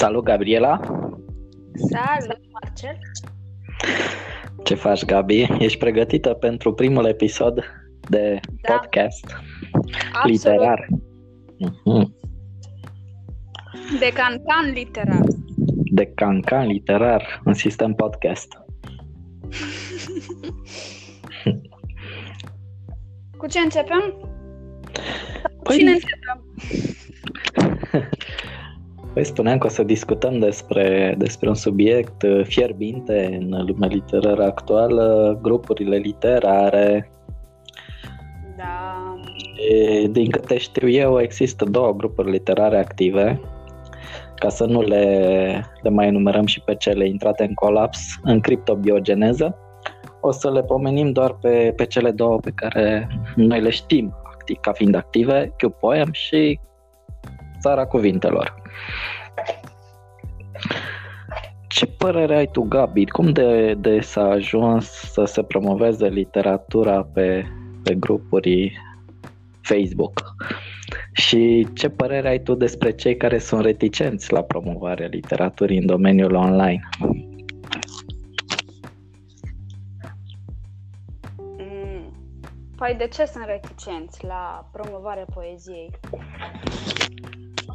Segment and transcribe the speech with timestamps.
[0.00, 0.80] Salut, Gabriela!
[1.90, 2.98] Salut, Marcel!
[4.64, 5.46] Ce faci, Gabi?
[5.58, 7.64] Ești pregătită pentru primul episod
[8.08, 8.72] de Da.
[8.74, 9.26] podcast
[10.12, 10.26] Absolut.
[10.36, 10.86] literar?
[11.58, 12.14] Mhm.
[13.98, 15.22] De cancan literar.
[15.92, 18.58] De cancan literar în sistem podcast.
[23.36, 24.14] Cu ce începem?
[25.62, 26.44] Păi- Cine începem?
[29.12, 34.44] Păi spuneam că o să discutăm despre, despre un subiect uh, fierbinte în lumea literară
[34.44, 37.10] actuală, grupurile literare.
[38.56, 39.14] Da.
[39.70, 43.40] E, din câte știu eu, există două grupuri literare active,
[44.34, 49.56] ca să nu le, le mai enumerăm și pe cele intrate în colaps, în criptobiogeneză.
[50.20, 54.56] O să le pomenim doar pe, pe cele două pe care noi le știm activ,
[54.56, 56.60] ca fiind active, Q-Poem și
[57.60, 58.59] Țara Cuvintelor.
[61.68, 63.06] Ce părere ai tu, Gabi?
[63.06, 67.44] Cum de, de s-a ajuns să se promoveze literatura pe,
[67.82, 68.72] pe grupuri
[69.62, 70.34] Facebook?
[71.12, 76.34] Și ce părere ai tu despre cei care sunt reticenți la promovarea literaturii în domeniul
[76.34, 76.88] online?
[81.58, 82.12] Mm.
[82.76, 85.90] Păi de ce sunt reticenți la promovarea poeziei?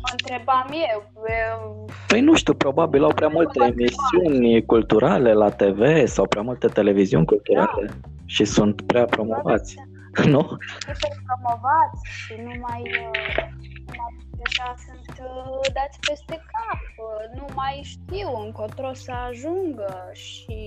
[0.05, 1.11] Mă întrebam eu.
[1.47, 6.67] eu Păi nu știu, probabil au prea multe emisiuni culturale la TV sau prea multe
[6.67, 7.89] televiziuni culturale
[8.25, 9.75] și sunt prea promovați,
[10.33, 10.57] nu?
[10.79, 13.47] super promovați și nu mai, uh,
[13.87, 20.09] nu mai deja sunt uh, dați peste cap, uh, nu mai știu încotro să ajungă
[20.13, 20.59] și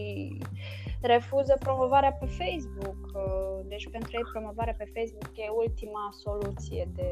[1.00, 3.00] refuză promovarea pe Facebook.
[3.14, 7.08] uh, Deci pentru ei promovarea pe Facebook e ultima soluție de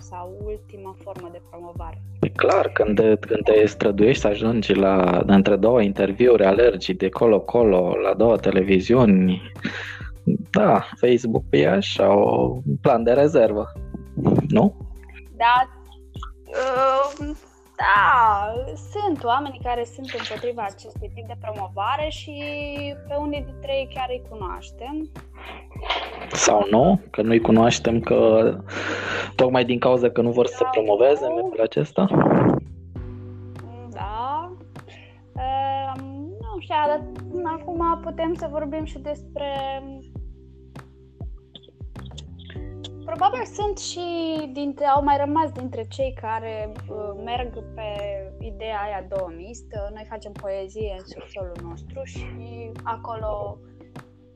[0.00, 2.02] sau ultima formă de promovare.
[2.20, 7.96] E clar, când, când te străduiești să ajungi la între două interviuri, alergi de colo-colo
[8.02, 9.42] la două televiziuni,
[10.50, 13.72] da, Facebook e așa, un plan de rezervă,
[14.48, 14.76] nu?
[15.36, 15.68] Da,
[16.46, 17.30] uh,
[17.82, 18.52] da,
[18.92, 22.34] sunt oameni care sunt împotriva acestui tip de promovare și
[23.08, 25.10] pe unii dintre ei chiar îi cunoaștem.
[26.32, 27.00] Sau nu?
[27.10, 28.18] Că nu-i cunoaștem că
[29.34, 32.06] tocmai din cauza că nu vor să promoveze mediul acesta?
[33.90, 34.52] Da.
[35.32, 36.00] Uh,
[36.40, 37.00] nu știu, dar
[37.44, 39.48] acum putem să vorbim și despre...
[43.04, 44.00] Probabil sunt și
[44.52, 47.88] dintre, au mai rămas dintre cei care uh, merg pe
[48.40, 49.90] ideea aia douămistă.
[49.94, 52.26] Noi facem poezie în subsolul nostru și
[52.82, 53.58] acolo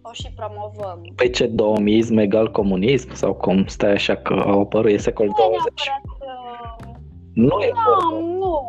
[0.02, 1.12] o și promovăm.
[1.14, 3.14] Păi ce, douămism egal comunism?
[3.14, 5.62] Sau cum stai așa că au apărut, e secol Nu e 20?
[5.86, 6.04] neapărat
[6.84, 6.94] uh,
[7.34, 7.72] Nu e
[8.10, 8.62] Nu, nu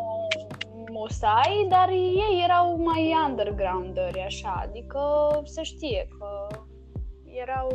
[0.92, 5.00] musai, dar ei erau mai undergrounderi, așa, adică
[5.44, 6.48] să știe că
[7.24, 7.68] erau...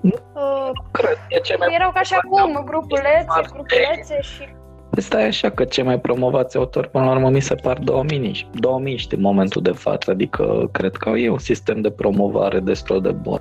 [0.00, 3.48] Nu Uh, cred, e ce mai erau ca și acum, grupulețe, Foarte.
[3.52, 4.48] grupulețe și...
[4.96, 9.06] Stai așa că cei mai promovați autori până la urmă mi se par 2000 2000
[9.10, 13.40] în momentul de față, adică cred că e un sistem de promovare destul de bun.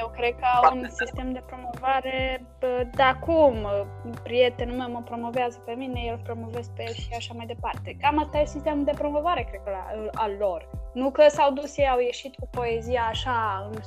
[0.00, 3.66] Eu cred că au un sistem de promovare bă, de acum.
[4.22, 7.96] Prietenul meu mă promovează pe mine, eu îl promovez pe el și așa mai departe.
[8.00, 10.68] Cam asta e sistemul de promovare, cred că, la, al lor.
[10.92, 13.78] Nu că s-au dus ei, au ieșit cu poezia așa în,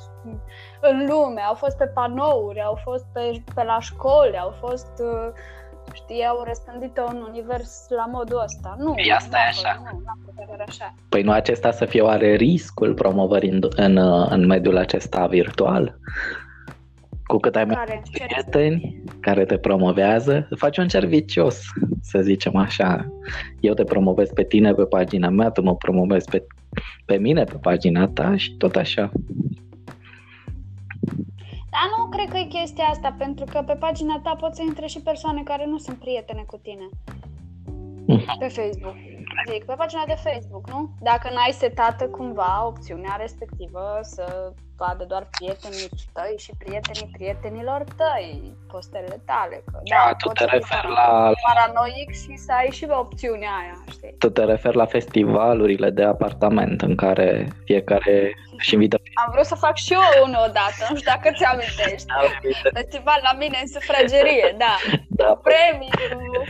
[0.80, 5.32] în lume, au fost pe panouri, au fost pe, pe la școli, au fost, uh,
[5.92, 8.76] știi, au răspândit-o în univers la modul ăsta.
[8.78, 9.74] Nu, Păi asta e n-a așa.
[9.80, 10.94] fost- Nu, n-a fost chiar așa.
[11.08, 13.96] Păi nu acesta să fie oare riscul promovării în, în,
[14.30, 15.98] în mediul acesta virtual?
[17.26, 18.02] Cu cât ai mai Care?
[18.12, 18.24] Ce?
[18.24, 21.60] prieteni care te promovează, faci un cer vicios,
[22.02, 23.06] să zicem așa.
[23.60, 26.46] Eu te promovez pe tine pe pagina mea, tu mă promovezi pe,
[27.04, 29.10] pe mine pe pagina ta și tot așa.
[31.74, 34.86] Dar nu cred că e chestia asta, pentru că pe pagina ta pot să intre
[34.86, 36.88] și persoane care nu sunt prietene cu tine.
[38.06, 38.38] Mhm.
[38.38, 38.96] Pe Facebook.
[39.50, 40.90] Zic, pe pagina de Facebook, nu?
[41.00, 48.52] Dacă n-ai setată cumva opțiunea respectivă să vadă doar prietenii tăi și prietenii prietenilor tăi,
[48.72, 49.56] postele tale.
[49.72, 52.86] Că, Da, tu poți te să fii referi parano- la, paranoic și să ai și
[52.90, 54.14] opțiunea aia, știi?
[54.18, 59.54] tu te referi la festivalurile de apartament în care fiecare își invită Am vrut să
[59.54, 62.06] fac și eu unul odată, nu știu dacă ți-amintești.
[62.72, 64.74] Festival la mine în sufragerie, da.
[65.20, 65.90] da, Premii,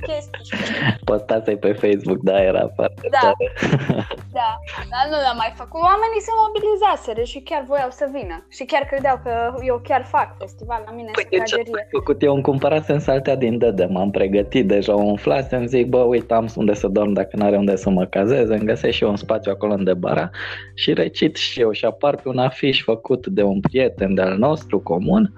[0.07, 0.59] chestii.
[1.05, 3.19] postați pe Facebook, da, era foarte Da.
[3.21, 3.53] tare.
[4.39, 4.51] Da,
[4.93, 5.81] dar nu l-am mai făcut.
[5.91, 8.37] Oamenii se mobilizaseră și chiar voiau să vină.
[8.57, 9.33] Și chiar credeau că
[9.71, 12.23] eu chiar fac festival la mine păi, în ce făcut?
[12.23, 16.49] Eu îmi cumpărasem saltea din Dădă, m-am pregătit deja, o umflasem, zic, bă, uite, am
[16.57, 19.17] unde să dorm dacă nu are unde să mă cazez, îmi găsesc și eu un
[19.17, 20.31] spațiu acolo în debara
[20.75, 24.81] și recit și eu și apar pe un afiș făcut de un prieten de-al nostru
[24.81, 25.33] comun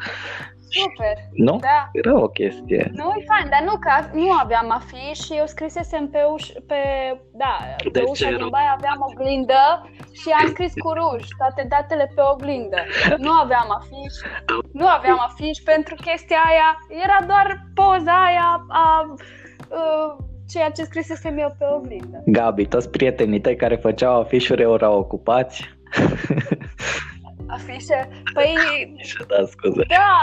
[0.68, 1.14] Super.
[1.32, 1.58] Nu?
[1.60, 1.88] Da.
[1.92, 2.90] Era o chestie.
[2.94, 6.80] Nu, e fain, dar nu, că nu aveam afiș și eu scrisesem pe, uș, pe,
[7.32, 12.12] da, pe de ușa din baie aveam oglindă și am scris cu ruj toate datele
[12.14, 12.80] pe oglindă.
[13.18, 14.14] Nu aveam afiș,
[14.72, 16.68] nu aveam afiș pentru chestia aia,
[17.04, 19.18] era doar poza aia a, a,
[19.70, 20.16] a
[20.48, 22.22] ceea ce scrisesem eu pe oglindă.
[22.26, 25.74] Gabi, toți prietenii tăi care făceau afișuri erau ocupați?
[27.48, 28.08] afișe.
[28.34, 28.56] Păi,
[29.30, 29.82] da, scuze.
[29.88, 30.18] Da,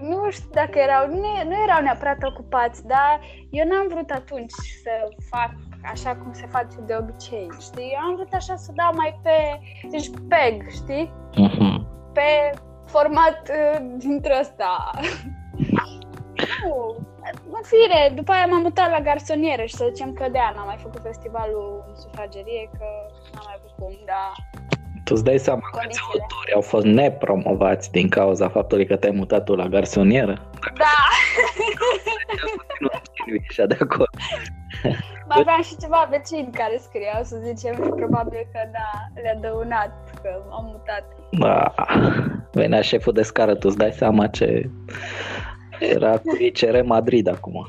[0.00, 3.20] nu știu dacă erau, nu, nu erau neapărat ocupați, dar
[3.50, 4.52] eu n-am vrut atunci
[4.82, 4.90] să
[5.30, 5.50] fac
[5.84, 7.90] așa cum se face de obicei, știi?
[7.92, 9.60] Eu am vrut așa să dau mai pe,
[9.90, 11.12] deci peg, știi?
[11.32, 11.78] Uh-huh.
[12.12, 12.50] Pe
[12.86, 14.90] format uh, dintre ăsta.
[16.64, 16.96] nu,
[17.52, 20.78] în fire, după aia m-am mutat la garsonieră și să zicem că de-aia n-am mai
[20.82, 22.86] făcut festivalul în sufragerie, că
[23.32, 24.32] n-am mai avut cum, dar
[25.04, 29.44] tu îți dai seama că autori au fost nepromovați din cauza faptului că te-ai mutat
[29.44, 30.50] tu la garsonieră?
[30.74, 30.94] Da!
[33.26, 34.08] Nu așa de acord.
[35.28, 39.92] Mai aveam și ceva vecini care scriau, să zicem, și probabil că da, le-a dăunat
[40.22, 41.04] că am mutat.
[41.30, 41.74] Da,
[42.52, 44.70] venea șeful de scară, tu îți dai seama ce
[45.80, 47.66] era cu ICR Madrid acum.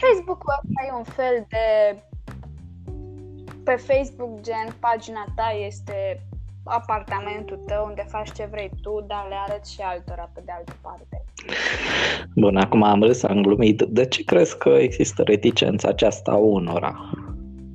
[0.00, 1.96] Facebook-ul ăsta e un fel de
[3.64, 6.26] pe Facebook, gen, pagina ta este
[6.64, 10.72] apartamentul tău unde faci ce vrei tu, dar le arăți și altora pe de altă
[10.82, 11.24] parte.
[12.34, 13.82] Bun, acum am râs, am glumit.
[13.82, 17.10] De ce crezi că există reticența aceasta a unora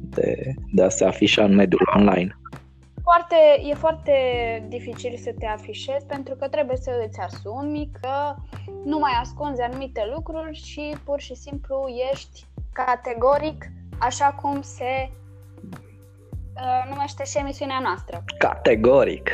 [0.10, 2.40] de, de a se afișa în mediul online?
[3.04, 3.36] Foarte,
[3.70, 4.14] e foarte
[4.68, 8.36] dificil să te afișezi pentru că trebuie să îți asumi că
[8.86, 15.10] nu mai ascunzi anumite lucruri și pur și simplu ești categoric așa cum se
[16.62, 18.24] Uh, numește și emisiunea noastră.
[18.38, 19.30] Categoric.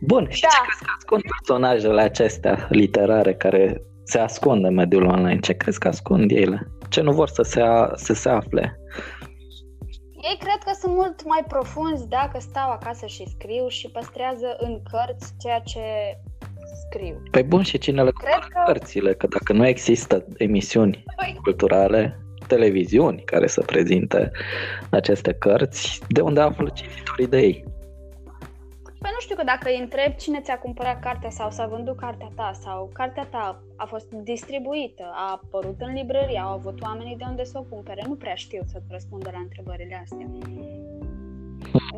[0.00, 0.48] Bun, și da.
[0.48, 5.38] ce crezi că ascund personajele acestea literare care se ascund în mediul online?
[5.38, 6.66] Ce crezi că ascund ele?
[6.88, 8.80] Ce nu vor să se, a, să se afle?
[10.22, 14.82] Ei cred că sunt mult mai profunzi dacă stau acasă și scriu și păstrează în
[14.90, 15.80] cărți ceea ce
[16.86, 17.22] scriu.
[17.30, 18.62] Păi bun, și cine le cred că...
[18.66, 19.14] cărțile?
[19.14, 21.38] Că dacă nu există emisiuni păi...
[21.42, 22.18] culturale,
[22.48, 24.30] televiziuni care să prezinte
[24.90, 27.64] aceste cărți, de unde află cititorii de ei?
[28.98, 32.30] Păi nu știu că dacă îi întreb cine ți-a cumpărat cartea sau s-a vândut cartea
[32.34, 37.24] ta sau cartea ta a fost distribuită, a apărut în librărie, au avut oamenii de
[37.28, 40.26] unde să o cumpere, nu prea știu să răspundă la întrebările astea.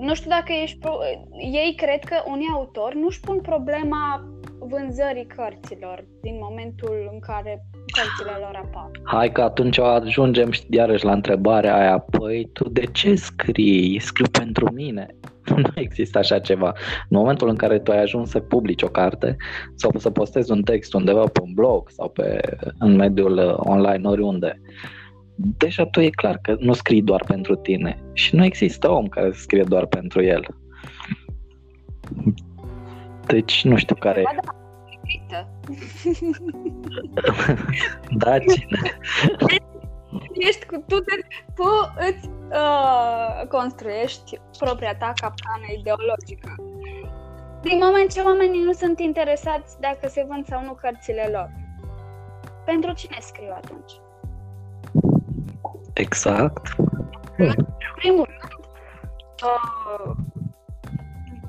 [0.01, 0.99] Nu știu dacă ești pro...
[1.39, 4.29] ei cred că unii autori nu-și pun problema
[4.61, 8.91] vânzării cărților din momentul în care cărțile lor apar.
[9.05, 14.01] Hai că atunci ajungem iarăși la întrebarea aia, păi tu de ce scrii?
[14.01, 15.07] Scriu pentru mine.
[15.57, 16.73] Nu există așa ceva.
[17.09, 19.37] În momentul în care tu ai ajuns să publici o carte
[19.75, 22.41] sau să postezi un text undeva pe un blog sau pe,
[22.79, 24.61] în mediul uh, online oriunde,
[25.35, 29.31] deja tu e clar că nu scrii doar pentru tine și nu există om care
[29.33, 30.47] scrie doar pentru el.
[33.31, 34.23] Deci nu știu care...
[34.23, 34.31] Ba
[35.31, 35.47] da,
[38.11, 38.99] da, cine?
[40.33, 41.15] Ești cu tu, te,
[41.55, 41.65] tu
[42.09, 46.55] îți uh, construiești propria ta capcană ideologică.
[47.63, 51.51] Din moment ce oamenii nu sunt interesați dacă se vând sau nu cărțile lor,
[52.65, 53.93] pentru cine scriu atunci?
[55.93, 56.75] Exact.
[57.37, 57.55] În
[57.95, 58.65] primul rând,
[59.43, 60.13] uh,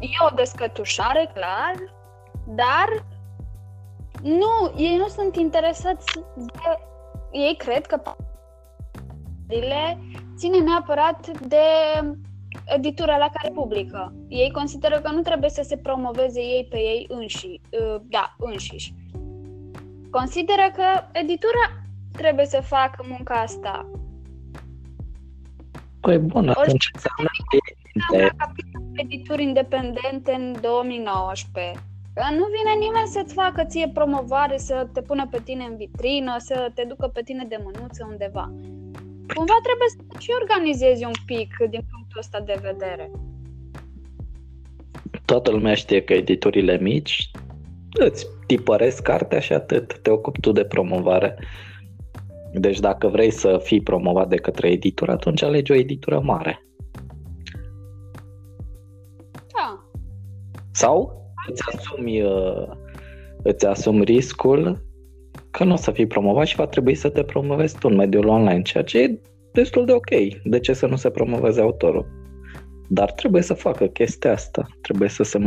[0.01, 1.73] e o descătușare, clar,
[2.45, 3.05] dar
[4.21, 6.77] nu, ei nu sunt interesați de...
[7.31, 8.01] Ei cred că
[9.47, 9.97] le
[10.35, 11.63] ține neapărat de
[12.65, 14.13] editura la care publică.
[14.27, 18.93] Ei consideră că nu trebuie să se promoveze ei pe ei înși, uh, da, înșiși.
[20.09, 23.89] Consideră că editura trebuie să facă munca asta.
[25.99, 27.29] Păi bun, atunci înseamnă
[28.95, 31.79] edituri independente în 2019
[32.13, 36.35] Că nu vine nimeni să-ți facă ție promovare, să te pună pe tine în vitrină,
[36.37, 38.53] să te ducă pe tine de mânuță undeva.
[39.35, 43.11] Cumva trebuie să și organizezi un pic din punctul ăsta de vedere.
[45.25, 47.31] Toată lumea știe că editurile mici
[47.93, 49.99] îți tipăresc cartea și atât.
[50.01, 51.37] Te ocupi tu de promovare.
[52.53, 56.65] Deci dacă vrei să fii promovat de către editură, atunci alegi o editură mare.
[60.81, 62.67] Sau îți asumi, uh,
[63.43, 64.83] îți asumi riscul
[65.51, 68.27] că nu o să fii promovat și va trebui să te promovezi tu în mediul
[68.27, 69.19] online, ceea ce e
[69.51, 70.09] destul de ok.
[70.43, 72.05] De ce să nu se promoveze autorul?
[72.89, 75.37] Dar trebuie să facă chestia asta, trebuie să se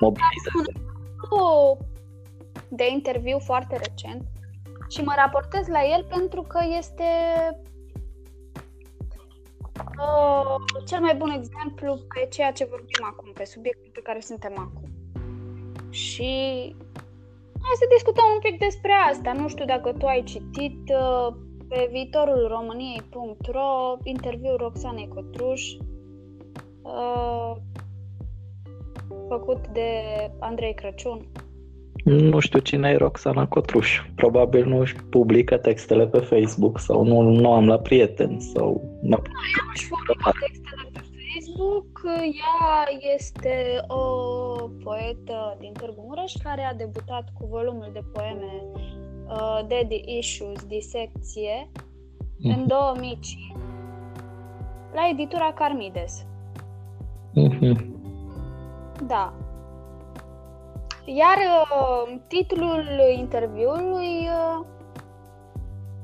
[0.00, 0.72] mobilizeze.
[2.68, 4.22] de interviu foarte recent
[4.88, 7.04] și mă raportez la el pentru că este
[9.78, 14.52] uh, cel mai bun exemplu pe ceea ce vorbim acum, pe subiectul pe care suntem
[14.58, 14.88] acum.
[15.90, 16.32] Și
[17.62, 19.32] hai să discutăm un pic despre asta.
[19.32, 21.34] Nu știu dacă tu ai citit uh,
[21.68, 25.62] pe viitorul României.ro interviul Roxanei Cotruș
[26.82, 27.56] uh,
[29.28, 29.90] făcut de
[30.38, 31.26] Andrei Crăciun.
[32.04, 34.02] Nu știu cine e Roxana Cotruș.
[34.14, 38.98] Probabil nu își publică textele pe Facebook sau nu, nu am la prieteni sau...
[39.02, 39.22] Nu
[39.74, 41.00] își publică textele pe
[41.34, 42.00] Facebook.
[42.16, 44.04] Ea este o
[44.84, 51.70] poetă din Târgu Mureș care a debutat cu volumul de poeme uh, Daddy Issues, Disecție,
[52.38, 52.50] mm.
[52.50, 53.52] în 2005
[54.94, 56.26] la editura Carmides.
[57.36, 57.76] Mm-hmm.
[59.06, 59.34] Da.
[61.04, 62.84] Iar uh, titlul
[63.16, 64.64] interviului uh,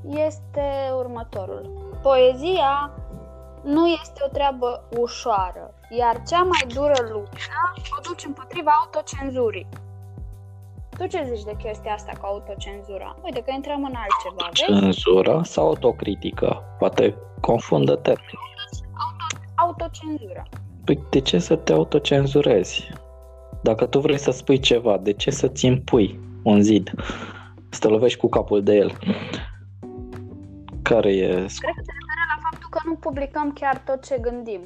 [0.03, 1.91] este următorul.
[2.01, 2.91] Poezia
[3.63, 7.37] nu este o treabă ușoară, iar cea mai dură luptă
[7.97, 9.67] o duci împotriva autocenzurii.
[10.97, 13.15] Tu ce zici de chestia asta cu autocenzura?
[13.23, 14.81] Uite că intrăm în altceva, vezi?
[14.81, 16.63] Cenzura sau autocritică?
[16.79, 18.39] Poate confundă termenii.
[18.93, 19.25] Auto,
[19.55, 20.43] autocenzura.
[20.85, 22.89] Păi de ce să te autocenzurezi?
[23.63, 26.91] Dacă tu vrei să spui ceva, de ce să-ți impui un zid?
[27.69, 28.97] Să te lovești cu capul de el.
[30.81, 31.27] Care e...
[31.27, 34.59] Cred că se referă la faptul că nu publicăm chiar tot ce gândim.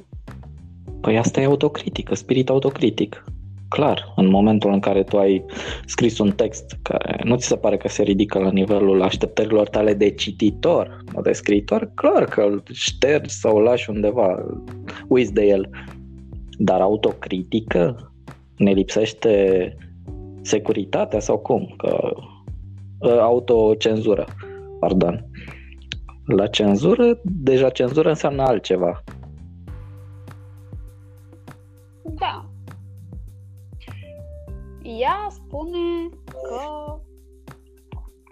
[1.00, 3.24] Păi asta e autocritică, spirit autocritic.
[3.68, 5.44] Clar, în momentul în care tu ai
[5.86, 9.94] scris un text care nu ți se pare că se ridică la nivelul așteptărilor tale
[9.94, 14.44] de cititor, nu de scriitor, clar că îl ștergi sau îl lași undeva,
[15.08, 15.70] uiți de el.
[16.58, 18.13] Dar autocritică?
[18.56, 19.76] Ne lipsește
[20.42, 21.74] securitatea sau cum?
[21.76, 22.12] Că
[23.02, 24.24] ă, autocenzură,
[24.80, 25.26] pardon.
[26.26, 29.02] La cenzură, deja cenzură înseamnă altceva.
[32.02, 32.48] Da.
[34.82, 36.98] Ea spune că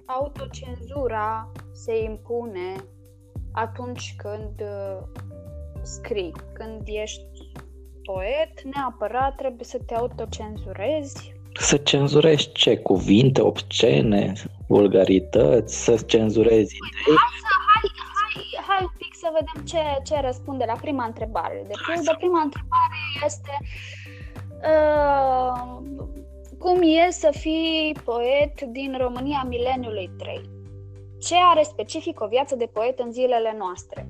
[0.06, 2.84] autocenzura se impune
[3.52, 5.08] atunci când ă,
[5.82, 7.31] scrii, când ești
[8.04, 11.34] poet, neapărat trebuie să te autocenzurezi.
[11.58, 12.76] Să cenzurezi ce?
[12.76, 14.32] Cuvinte obscene,
[14.68, 17.16] vulgarități, să cenzurezi idei?
[17.16, 17.90] Hai,
[18.34, 21.64] hai, hai un pic să vedem ce, ce răspunde la prima întrebare.
[21.66, 23.50] De pildă, prima întrebare este
[24.70, 25.82] uh,
[26.58, 30.40] cum e să fii poet din România mileniului 3?
[31.20, 34.08] Ce are specific o viață de poet în zilele noastre?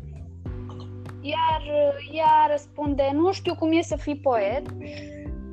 [1.22, 1.62] Iar
[2.12, 4.62] ea răspunde, nu știu cum e să fii poet,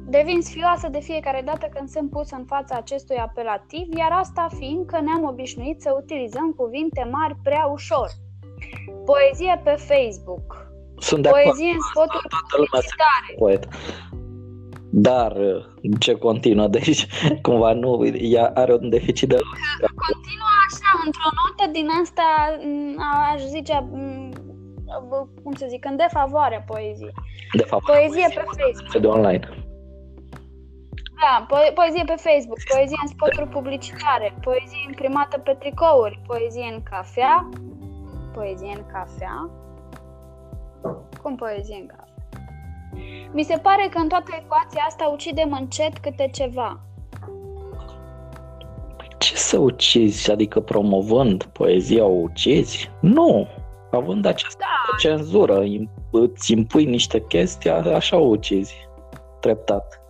[0.09, 4.85] devin sfioasă de fiecare dată când sunt pusă în fața acestui apelativ, iar asta fiind
[4.85, 8.09] că ne-am obișnuit să utilizăm cuvinte mari prea ușor.
[9.05, 10.67] Poezie pe Facebook.
[10.97, 13.29] Sunt de Poezie în spoturi publicitare.
[13.38, 13.67] Poet.
[14.91, 15.33] Dar
[15.99, 16.67] ce continuă?
[16.67, 17.07] Deci,
[17.45, 19.35] cumva nu, ea are un deficit de...
[20.07, 22.27] Continuă așa, într-o notă din asta,
[23.33, 23.89] aș zice,
[25.43, 27.13] cum să zic, în defavoarea poeziei.
[27.58, 29.01] Defavoarea poezie pe Facebook.
[29.01, 29.50] De online.
[31.22, 36.84] Da, po- poezie pe Facebook, poezie în spoturi publicitare, poezie imprimată pe tricouri, poezie în
[36.84, 37.50] cafea,
[38.34, 39.50] poezie în cafea.
[41.22, 42.03] Cum poezie în cafea?
[43.31, 46.79] Mi se pare că în toată ecuația asta ucidem încet câte ceva.
[49.17, 50.31] Ce să ucizi?
[50.31, 52.91] Adică promovând poezia o ucizi?
[53.01, 53.48] Nu!
[53.91, 54.98] Având această da.
[54.98, 55.63] cenzură,
[56.12, 58.88] îți impui niște chestii, așa o ucizi.
[59.39, 60.01] Treptat.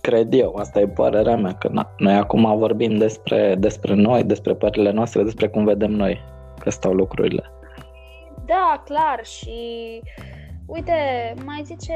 [0.00, 4.54] Cred eu, asta e părerea mea, că na, noi acum vorbim despre, despre noi, despre
[4.54, 6.20] părerile noastre, despre cum vedem noi
[6.58, 7.50] că stau lucrurile.
[8.46, 10.00] Da, clar și
[10.66, 10.92] uite,
[11.44, 11.92] mai zice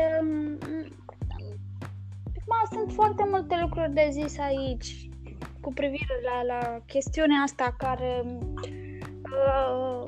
[2.48, 5.08] Acum sunt foarte multe lucruri de zis aici
[5.60, 10.06] cu privire la, la chestiunea asta care uh,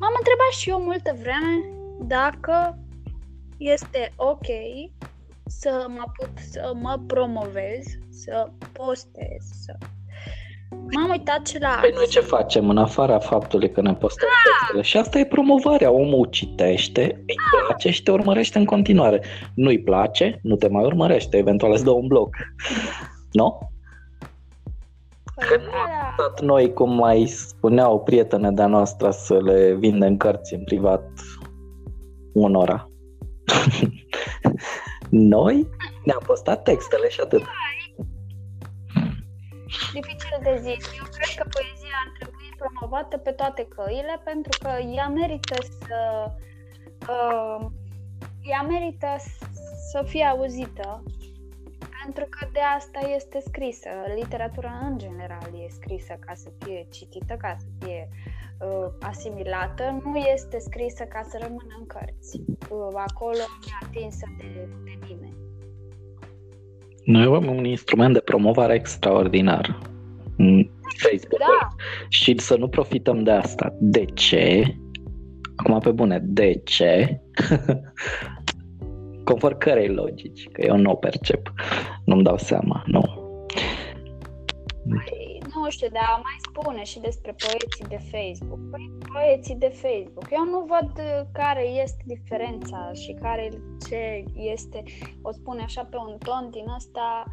[0.00, 1.52] M-am întrebat și eu multă vreme
[2.00, 2.78] dacă
[3.56, 4.46] este ok
[5.46, 9.76] să mă put să mă promovez, să postez, să...
[10.70, 14.50] M-am uitat și la Păi noi ce facem în afara faptului că ne postăm da.
[14.50, 14.82] textele?
[14.82, 15.90] Și asta e promovarea.
[15.90, 17.34] Omul citește, îi
[17.66, 19.22] place și te urmărește în continuare.
[19.54, 22.36] Nu-i place, nu te mai urmărește, eventual îți dă un bloc.
[23.32, 23.58] Nu?
[25.38, 30.54] Că nu am stat noi, cum mai spuneau prietene de-a noastră, să le vindem cărți
[30.54, 31.10] în privat
[32.32, 32.90] unora.
[35.34, 35.68] noi
[36.04, 37.42] ne-am postat textele și atât.
[39.92, 40.84] Dificil de zis.
[40.98, 46.30] Eu cred că poezia ar trebui promovată pe toate căile pentru că ea merită să
[47.08, 47.66] uh,
[48.42, 49.06] ea merită
[49.90, 51.02] să fie auzită
[52.08, 53.88] pentru că de asta este scrisă.
[54.20, 58.08] Literatura în general e scrisă ca să fie citită, ca să fie
[58.60, 62.40] uh, asimilată, nu este scrisă ca să rămână în cărți.
[62.48, 65.36] Uh, acolo e atinsă de, de nimeni.
[67.04, 69.78] Noi avem un instrument de promovare extraordinar.
[71.04, 71.38] Facebook.
[71.38, 71.68] Da.
[72.08, 73.74] Și să nu profităm de asta.
[73.80, 74.76] De ce?
[75.56, 77.20] Acum pe bune, de ce?
[79.28, 81.52] Conform cărei logici, că eu nu o percep.
[82.04, 83.00] Nu-mi dau seama, nu.
[84.88, 88.70] Păi, nu știu, dar mai spune și despre poeții de Facebook.
[88.70, 90.26] Păi, poeții de Facebook.
[90.30, 90.92] Eu nu văd
[91.32, 93.48] care este diferența și care
[93.88, 94.82] ce este,
[95.22, 97.24] o spune așa pe un ton din ăsta,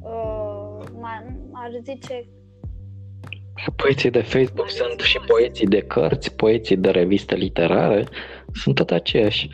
[0.00, 0.78] uh,
[1.52, 2.28] ar zice
[3.76, 8.06] Poeții de Facebook sunt și poeții de cărți, poeții de reviste literare,
[8.52, 9.48] sunt tot aceiași.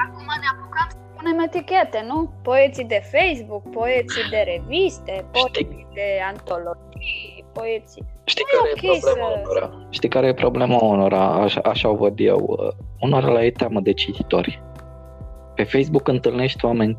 [0.00, 2.32] Acum ne apucăm să punem etichete, nu?
[2.42, 5.86] Poeții de Facebook, poeții de reviste, poeții Știi...
[5.94, 8.04] de antologii, poeții...
[8.24, 9.40] Știi care e, okay e problema să...
[9.42, 9.86] unora?
[9.90, 11.22] Știi care e problema unora?
[11.22, 12.58] Așa, așa o văd eu.
[13.00, 14.62] Unora la e teamă de cititori.
[15.54, 16.98] Pe Facebook întâlnești oameni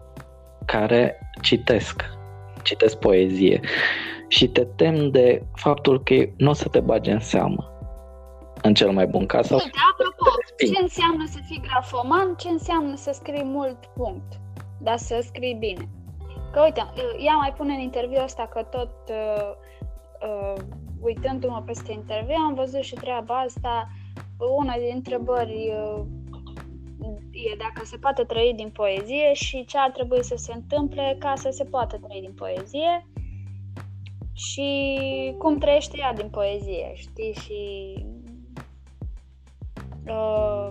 [0.65, 2.03] care citesc,
[2.61, 3.59] citesc poezie
[4.27, 7.72] și te tem de faptul că nu o să te bage în seamă
[8.63, 9.47] în cel mai bun caz.
[9.47, 10.25] Sau Uite, apropo,
[10.57, 14.33] ce înseamnă să fii grafoman, ce înseamnă să scrii mult punct,
[14.81, 15.89] dar să scrii bine.
[16.51, 16.83] Că uite,
[17.25, 19.51] ea mai pune în interviu asta că tot uh,
[20.27, 20.61] uh,
[21.01, 23.89] uitându-mă peste interviu am văzut și treaba asta,
[24.57, 26.03] una din întrebări uh,
[27.31, 31.33] e dacă se poate trăi din poezie și ce ar trebui să se întâmple ca
[31.35, 33.07] să se poată trăi din poezie
[34.33, 34.69] și
[35.37, 37.33] cum trăiește ea din poezie, știi?
[37.33, 37.93] Și
[40.07, 40.69] uh,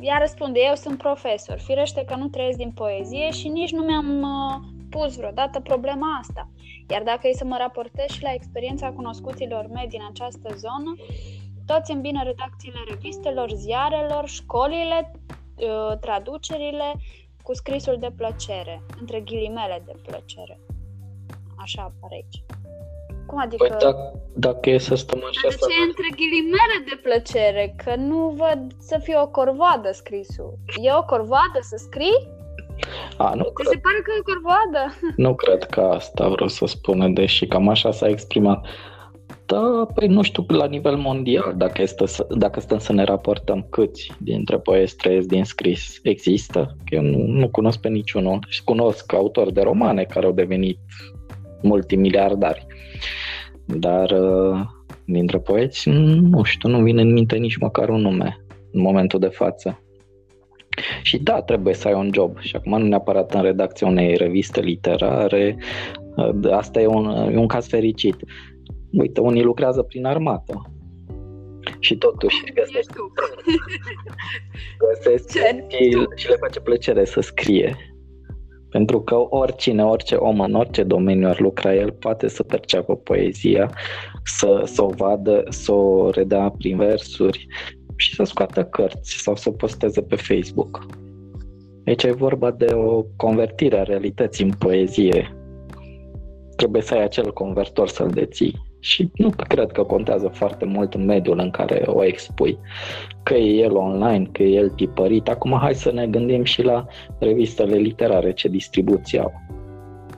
[0.00, 4.22] ea răspunde, eu sunt profesor, firește că nu trăiesc din poezie și nici nu mi-am
[4.22, 6.50] uh, pus vreodată problema asta.
[6.88, 10.94] Iar dacă e să mă raportez și la experiența cunoscuților mei din această zonă,
[11.66, 15.12] toți îmbină redacțiile revistelor, ziarelor, școlile,
[15.56, 16.94] uh, traducerile
[17.42, 20.60] cu scrisul de plăcere, între ghilimele de plăcere.
[21.56, 22.44] Așa apare aici.
[23.26, 23.66] Cum adică?
[23.66, 27.74] Păi dacă, dacă e să stăm așa De ce între ghilimele de plăcere?
[27.84, 30.58] Că nu văd să fie o corvoadă scrisul.
[30.82, 32.34] E o corvoadă să scrii?
[33.16, 33.68] A, nu Ți cred.
[33.72, 34.82] se pare că e o corvoadă?
[35.26, 38.66] Nu cred că asta vreau să spun, deși cam așa s-a exprimat.
[39.46, 43.66] Da, păi nu știu la nivel mondial dacă, este să, dacă stăm să ne raportăm
[43.70, 45.98] câți dintre poeți trăiesc din scris.
[46.02, 46.76] Există?
[46.84, 48.38] Că eu nu, nu cunosc pe niciunul.
[48.48, 50.78] Și cunosc autori de romane care au devenit
[51.62, 52.66] multimiliardari.
[53.66, 54.60] Dar uh,
[55.04, 58.40] dintre poeți, nu știu, nu vine în minte nici măcar un nume
[58.72, 59.80] în momentul de față.
[61.02, 62.38] Și da, trebuie să ai un job.
[62.38, 65.56] Și acum nu neapărat în redacția unei reviste literare.
[66.16, 68.16] Uh, asta e un, e un caz fericit.
[68.92, 70.70] Uite, unii lucrează prin armată.
[71.78, 72.92] Și totuși găsesc,
[74.86, 75.30] găsesc
[75.68, 77.95] și, și le face plăcere să scrie.
[78.70, 83.70] Pentru că oricine, orice om în orice domeniu ar lucra el poate să perceapă poezia,
[84.24, 87.46] să, să o vadă, să o redea prin versuri
[87.96, 90.86] și să scoată cărți sau să posteze pe Facebook.
[91.86, 95.36] Aici e vorba de o convertire a realității în poezie.
[96.56, 101.04] Trebuie să ai acel convertor să-l deții și nu cred că contează foarte mult în
[101.04, 102.58] mediul în care o expui.
[103.22, 105.28] Că e el online, că e el tipărit.
[105.28, 106.86] Acum hai să ne gândim și la
[107.18, 109.32] revistele literare, ce distribuție au.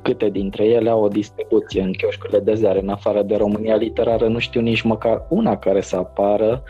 [0.03, 4.29] Câte dintre ele au o distribuție în chioșcurile de ziare, în afară de România literară,
[4.29, 6.63] nu știu nici măcar una care să apară,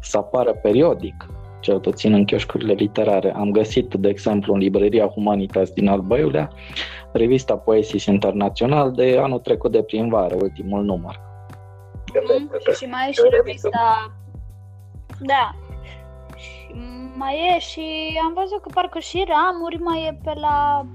[0.00, 1.26] să apară periodic,
[1.60, 3.34] cel puțin în chioșcurile literare.
[3.34, 6.50] Am găsit, de exemplu, în librăria Humanitas din Albăiulea,
[7.16, 11.20] revista Poesis Internațional de anul trecut de primăvară, ultimul număr.
[12.38, 14.12] Mm, și mai e și revista...
[15.20, 15.54] Da.
[16.36, 16.74] Și
[17.14, 20.86] mai e și am văzut că parcă și ramuri mai e pe la...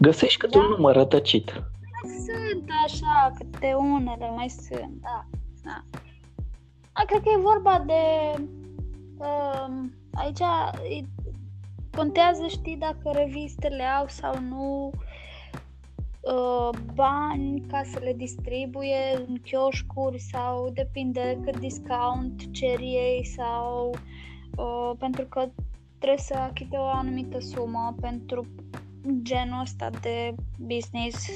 [0.00, 0.64] Găsești câte da.
[0.64, 1.52] un număr rătăcit.
[1.52, 5.24] mai sunt așa, câte unele mai sunt, da.
[5.64, 5.84] da.
[6.92, 8.02] A, cred că e vorba de...
[9.18, 9.68] Uh,
[10.14, 10.40] aici
[12.00, 14.90] contează, știi, dacă revistele au sau nu
[16.20, 23.94] uh, bani ca să le distribuie în chioșcuri sau depinde cât discount cer ei sau
[24.56, 25.48] uh, pentru că
[25.98, 28.46] trebuie să achite o anumită sumă pentru
[29.22, 31.26] genul ăsta de business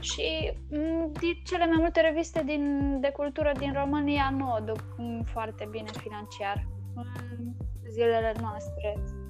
[0.00, 1.12] și mm,
[1.44, 4.84] cele mai multe reviste din, de cultură din România nu o duc
[5.24, 7.52] foarte bine financiar în
[7.90, 9.21] zilele noastre.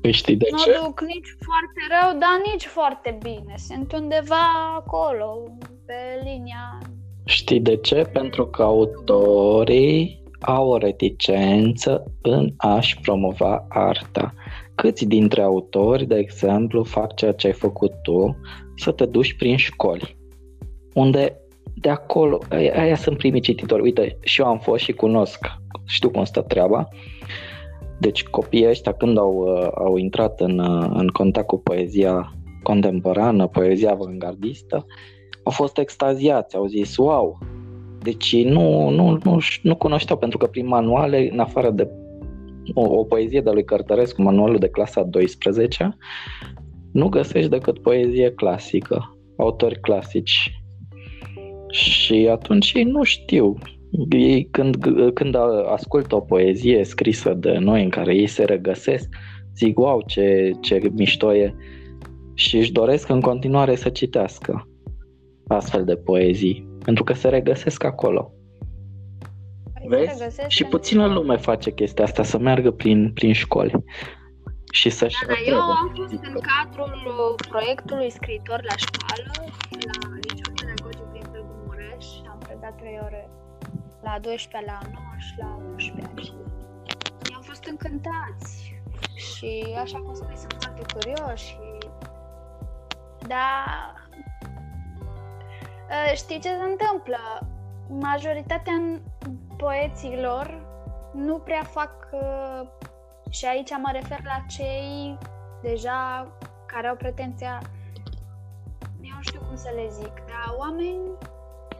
[0.00, 0.70] Păi știi de nu ce?
[0.70, 3.54] Nu duc nici foarte rău, dar nici foarte bine.
[3.56, 5.42] Sunt undeva acolo,
[5.86, 6.78] pe linia...
[7.24, 8.02] Știi de ce?
[8.12, 14.34] Pentru că autorii au o reticență în a-și promova arta.
[14.74, 18.40] Câți dintre autori, de exemplu, fac ceea ce ai făcut tu,
[18.76, 20.16] să te duci prin școli,
[20.94, 21.36] unde
[21.80, 23.82] de acolo, aia, aia sunt primii cititori.
[23.82, 25.38] Uite, și eu am fost și cunosc,
[25.86, 26.88] știu cum stă treaba.
[28.00, 32.32] Deci copiii ăștia când au, uh, au intrat în, uh, în contact cu poezia
[32.62, 34.86] contemporană, poezia avangardistă,
[35.42, 37.38] au fost extaziați, au zis, wow,
[38.02, 41.90] deci nu, nu, nu, nu cunoșteau, pentru că prin manuale, în afară de
[42.74, 45.96] o, o poezie de lui Cărtărescu, manualul de clasa 12,
[46.92, 50.62] nu găsești decât poezie clasică, autori clasici.
[51.70, 53.54] Și atunci ei nu știu.
[54.10, 54.76] Ei când,
[55.14, 59.08] când ascultă o poezie scrisă de noi în care ei se regăsesc,
[59.54, 61.54] zic, wow, ce, ce mișto e
[62.34, 64.68] și își doresc în continuare să citească
[65.46, 68.32] astfel de poezii, pentru că se regăsesc acolo.
[69.86, 70.24] Vezi?
[70.48, 73.84] Și puțină lume face chestia asta, să meargă prin, prin școli
[74.72, 79.32] și să-și da, da, eu am fost în cadrul proiectului scriitor la școală,
[79.70, 83.37] la Liceul Pedagogic din Târgu Mureș, am predat 3 ore
[84.00, 86.22] la 12 la 9 și la 11
[87.24, 88.76] și am fost încântați.
[89.14, 91.44] Și așa cum spui, sunt foarte curioși.
[91.46, 91.56] Și
[93.26, 93.64] da,
[96.10, 97.48] ă, știi ce se întâmplă?
[97.88, 99.00] Majoritatea
[99.56, 100.66] poeților
[101.12, 102.68] nu prea fac uh,
[103.30, 105.18] și aici mă refer la cei
[105.62, 106.28] deja
[106.66, 107.60] care au pretenția,
[109.00, 110.98] eu nu știu cum să le zic, dar oameni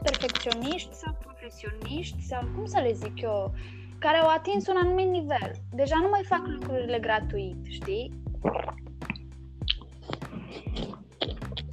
[0.03, 1.17] perfecționiști sau
[1.49, 3.55] profesioniști sau cum să le zic eu,
[3.99, 5.53] care au atins un anumit nivel.
[5.71, 8.21] Deja nu mai fac lucrurile gratuit, știi?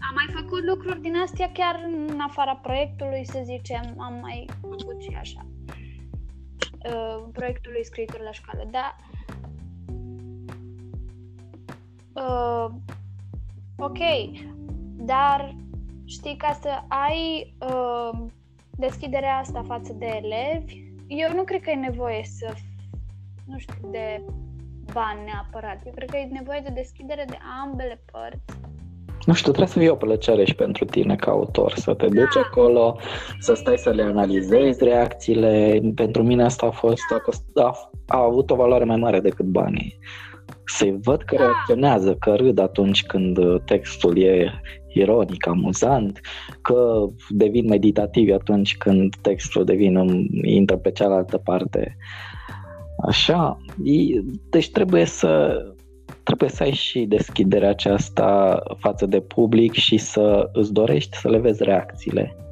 [0.08, 5.02] Am mai făcut lucruri din astea chiar în afara proiectului, să zicem, am mai făcut
[5.02, 5.46] și așa.
[6.86, 8.96] Uh, proiectului scriitor la școală, dar
[12.14, 12.76] uh,
[13.78, 14.00] ok,
[14.98, 15.56] dar
[16.06, 18.26] știi, ca să ai uh,
[18.78, 22.54] deschiderea asta față de elevi, eu nu cred că e nevoie să,
[23.46, 24.22] nu știu, de
[24.94, 25.82] bani neapărat.
[25.86, 28.64] Eu cred că e nevoie de deschidere de ambele părți.
[29.26, 32.34] Nu știu, trebuie să fie o plăcere și pentru tine ca autor, să te duci
[32.34, 32.40] da.
[32.40, 32.98] acolo,
[33.40, 35.82] să stai să le analizezi reacțiile.
[35.96, 37.22] Pentru mine asta a fost, a,
[37.62, 40.00] a, a avut o valoare mai mare decât banii
[40.66, 44.62] să-i văd că reacționează, că râd atunci când uh, textul e
[44.96, 46.20] ironic, amuzant,
[46.62, 50.06] că devin meditativ atunci când textul devine,
[50.42, 51.98] intră pe cealaltă parte.
[53.08, 53.58] Așa,
[54.50, 55.62] deci trebuie să
[56.24, 61.38] trebuie să ai și deschiderea aceasta față de public și să îți dorești să le
[61.38, 62.45] vezi reacțiile.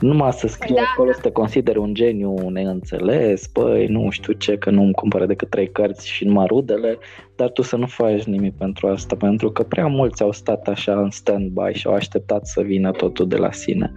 [0.00, 1.14] Numai să scrie da, acolo da.
[1.14, 5.70] să te consideri un geniu neînțeles, păi nu știu ce, că nu-mi cumpără decât trei
[5.70, 6.98] cărți și numai rudele,
[7.36, 11.00] dar tu să nu faci nimic pentru asta, pentru că prea mulți au stat așa
[11.00, 13.92] în stand-by și au așteptat să vină totul de la sine.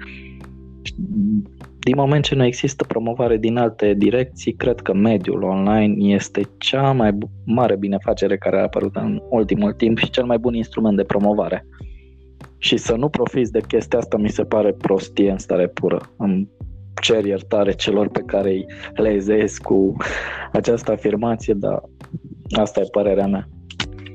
[1.80, 6.92] Din moment ce nu există promovare din alte direcții, cred că mediul online este cea
[6.92, 11.04] mai mare binefacere care a apărut în ultimul timp și cel mai bun instrument de
[11.04, 11.66] promovare
[12.58, 16.02] și să nu profiți de chestia asta mi se pare prostie în stare pură.
[16.18, 16.50] Îmi
[17.02, 19.96] cer iertare celor pe care le ezeiesc cu
[20.52, 21.82] această afirmație, dar
[22.58, 23.48] asta e părerea mea.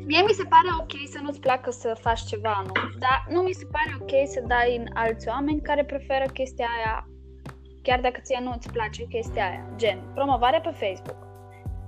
[0.07, 3.53] Mie mi se pare ok să nu-ți placă să faci ceva nu, dar nu mi
[3.53, 7.09] se pare ok să dai în alți oameni care preferă chestia aia,
[7.83, 11.32] chiar dacă ție nu îți place chestia aia, gen promovare pe Facebook.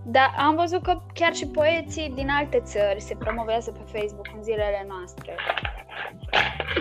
[0.06, 4.42] Dar am văzut că chiar și poeții din alte țări se promovează pe Facebook în
[4.42, 5.34] zilele noastre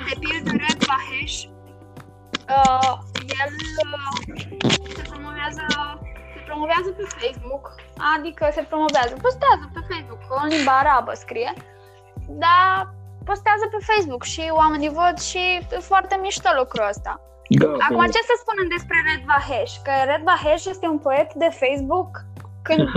[0.07, 1.37] de pildă Red Bahesh,
[2.57, 2.93] uh,
[3.41, 3.51] el
[3.83, 4.15] uh,
[4.97, 5.65] se promovează
[6.33, 7.65] se promovează pe Facebook,
[8.15, 11.53] adică se promovează, postează pe Facebook, în limba arabă scrie,
[12.43, 12.93] dar
[13.29, 17.13] postează pe Facebook și oamenii văd și e foarte mișto lucrul ăsta.
[17.59, 17.81] Gabi.
[17.87, 19.73] Acum, ce să spunem despre Red Vahesh?
[19.85, 22.11] Că Red Vahesh este un poet de Facebook?
[22.63, 22.89] Când...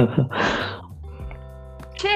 [2.01, 2.09] Ce?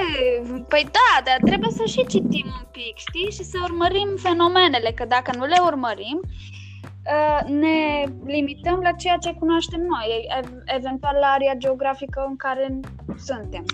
[0.68, 3.30] Păi da, dar trebuie să și citim un pic, știi?
[3.30, 9.34] Și să urmărim fenomenele, că dacă nu le urmărim, uh, ne limităm la ceea ce
[9.38, 10.26] cunoaștem noi,
[10.64, 12.80] eventual la area geografică în care
[13.16, 13.64] suntem.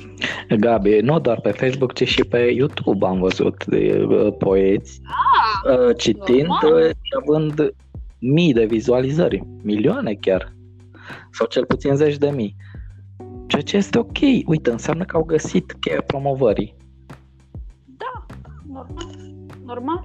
[0.59, 5.79] Gabi, nu doar pe Facebook, ci și pe YouTube am văzut de uh, poeți ah,
[5.79, 6.89] uh, citind normal.
[6.89, 7.75] și având
[8.19, 10.53] mii de vizualizări, milioane chiar,
[11.31, 12.57] sau cel puțin zeci de mii.
[13.57, 14.47] Ceea ce este ok.
[14.47, 16.75] Uite, înseamnă că au găsit cheia promovării.
[17.97, 18.27] Da,
[18.73, 19.15] normal.
[19.65, 20.05] Normal.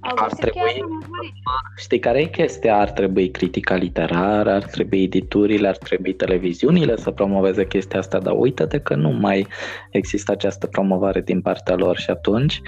[0.00, 1.32] Au Ar găsit trebui- chiar promovării.
[1.76, 2.78] Știi care e chestia?
[2.78, 8.34] Ar trebui critica literară, ar trebui editurile, ar trebui televiziunile să promoveze chestia asta, dar
[8.36, 9.46] uită-te că nu mai
[9.90, 12.60] există această promovare din partea lor și atunci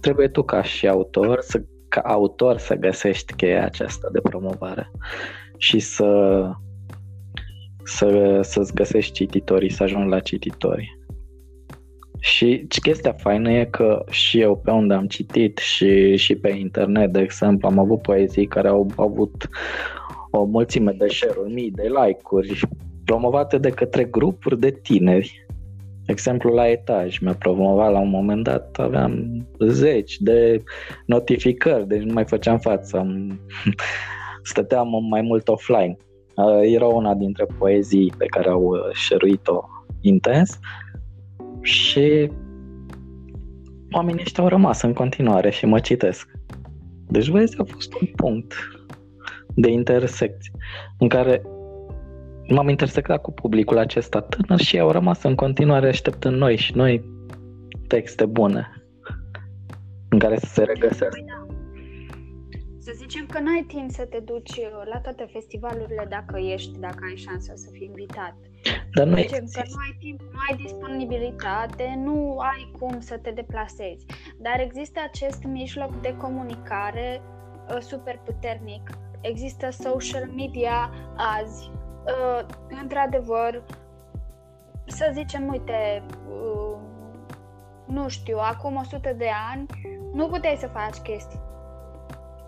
[0.00, 4.90] trebuie tu ca și autor să, ca autor să găsești cheia aceasta de promovare
[5.58, 6.04] și să,
[7.86, 10.98] să, să-ți găsești cititorii, să ajungi la cititori.
[12.20, 17.12] Și chestia faină e că și eu pe unde am citit și, și pe internet,
[17.12, 19.48] de exemplu, am avut poezii care au, au avut
[20.30, 22.60] o mulțime de share-uri, mii de like-uri
[23.04, 25.46] promovate de către grupuri de tineri.
[26.04, 30.62] De exemplu, la etaj mi-a promovat la un moment dat, aveam zeci de
[31.06, 32.98] notificări, deci nu mai făceam față.
[32.98, 33.40] Am-
[34.42, 35.96] Stăteam mai mult offline.
[36.36, 39.64] Uh, Era una dintre poezii pe care au uh, share-uit-o
[40.00, 40.58] intens
[41.60, 42.30] și
[43.90, 46.28] oamenii ăștia au rămas în continuare și mă citesc.
[47.08, 48.54] Deci, vezi, a fost un punct
[49.54, 50.52] de intersecție
[50.98, 51.42] în care
[52.48, 57.04] m-am intersectat cu publicul acesta tânăr și au rămas în continuare așteptând noi și noi
[57.86, 58.66] texte bune
[60.08, 61.35] în care să se regăsească.
[63.06, 63.22] Păi da.
[63.22, 66.98] Să zicem că n-ai timp să te duci uh, la toate festivalurile dacă ești, dacă
[67.08, 68.34] ai șansa să fii invitat.
[68.94, 69.62] Dar nu Zicem că există.
[69.68, 74.06] nu ai timp, nu ai disponibilitate, nu ai cum să te deplasezi.
[74.38, 77.22] Dar există acest mijloc de comunicare
[77.68, 78.90] uh, super puternic.
[79.20, 81.70] Există social media azi.
[82.06, 82.46] Uh,
[82.82, 83.62] într-adevăr,
[84.86, 86.76] să zicem, uite, uh,
[87.86, 89.66] nu știu, acum 100 de ani,
[90.12, 91.45] nu puteai să faci chestii.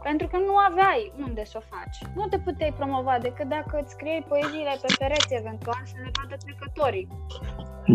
[0.02, 1.98] Pentru că nu aveai unde să o faci.
[2.14, 6.36] Nu te puteai promova decât dacă îți scriei poeziile pe pereți, eventual, să le vadă
[6.44, 7.08] trecătorii.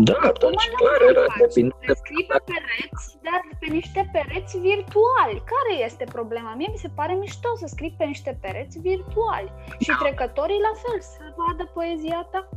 [0.08, 1.38] Da, Acum atunci nu clar mai era, faci.
[1.38, 5.38] depinde Le scrii pe pereți, dar pe niște pereți virtuali.
[5.54, 6.54] Care este problema?
[6.54, 9.52] Mie mi se pare mișto să scrii pe niște pereți virtuali.
[9.84, 9.98] Și Da.
[10.02, 12.48] trecătorii la fel, să vadă poezia ta.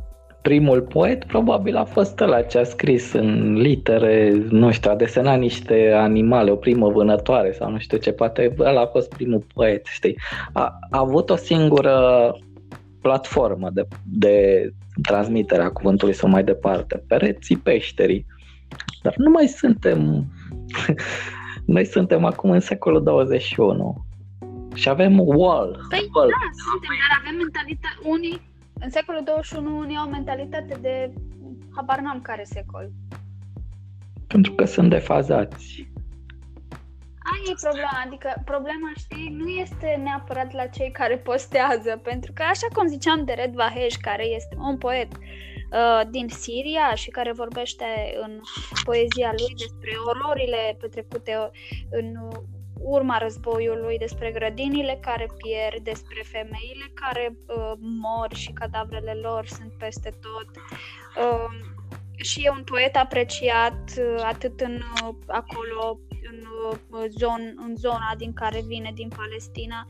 [0.42, 5.38] Primul poet probabil a fost ăla ce a scris în litere, nu știu, a desenat
[5.38, 9.86] niște animale, o primă vânătoare sau nu știu ce, poate ăla a fost primul poet,
[9.86, 10.18] știi.
[10.52, 12.32] A, a avut o singură
[13.00, 14.68] platformă de, de
[15.02, 18.26] transmitere a cuvântului sau mai departe, pereții peșterii.
[19.02, 20.26] Dar nu mai suntem,
[21.74, 24.04] noi suntem acum în secolul 21
[24.74, 25.86] și avem wall.
[25.88, 26.28] Păi wall.
[26.28, 28.40] da, suntem, dar avem mentalitate, unii,
[28.80, 31.12] în secolul 21, unii au mentalitate de,
[31.76, 32.90] habar n-am care secol.
[34.26, 35.90] Pentru că sunt defazați.
[37.32, 42.42] Aia e problema, adică problema, știi, nu este neapărat la cei care postează, pentru că
[42.42, 47.32] așa cum ziceam de Red Vahesh, care este un poet uh, din Siria și care
[47.32, 47.84] vorbește
[48.22, 48.40] în
[48.84, 51.50] poezia lui despre ororile petrecute
[51.90, 52.06] în
[52.80, 59.72] urma războiului, despre grădinile care pierd, despre femeile care uh, mor și cadavrele lor sunt
[59.78, 60.48] peste tot.
[61.24, 61.76] Uh,
[62.16, 65.98] și e un poet apreciat uh, atât în uh, acolo
[66.30, 66.44] în,
[66.90, 69.86] uh, zon, în zona din care vine, din Palestina,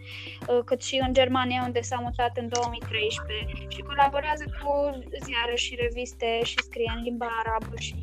[0.48, 5.74] uh, cât și în Germania, unde s-a mutat în 2013 și colaborează cu ziare și
[5.74, 7.94] reviste și scrie în limba arabă și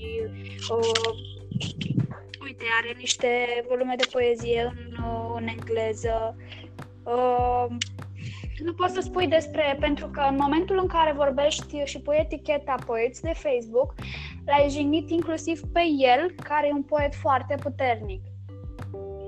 [0.69, 1.43] uh,
[2.43, 3.27] uite, are niște
[3.67, 6.35] volume de poezie în, uh, în engleză.
[7.03, 7.65] Uh,
[8.63, 12.75] nu poți să spui despre, pentru că în momentul în care vorbești și pui eticheta
[12.85, 13.93] poeți de Facebook,
[14.45, 15.81] l-ai jignit inclusiv pe
[16.15, 18.21] el, care e un poet foarte puternic.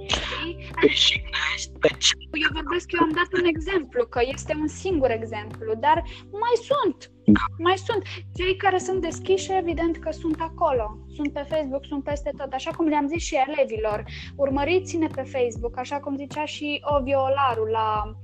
[0.07, 0.69] Știi?
[0.81, 5.09] Îi jignești pe ce- Eu vorbesc, eu am dat un exemplu, că este un singur
[5.11, 7.11] exemplu, dar mai sunt.
[7.57, 8.03] Mai sunt.
[8.35, 10.97] Cei care sunt deschiși, evident că sunt acolo.
[11.15, 12.53] Sunt pe Facebook, sunt peste tot.
[12.53, 14.03] Așa cum le-am zis și elevilor,
[14.35, 18.15] urmăriți-ne pe Facebook, așa cum zicea și Ovi Olaru la,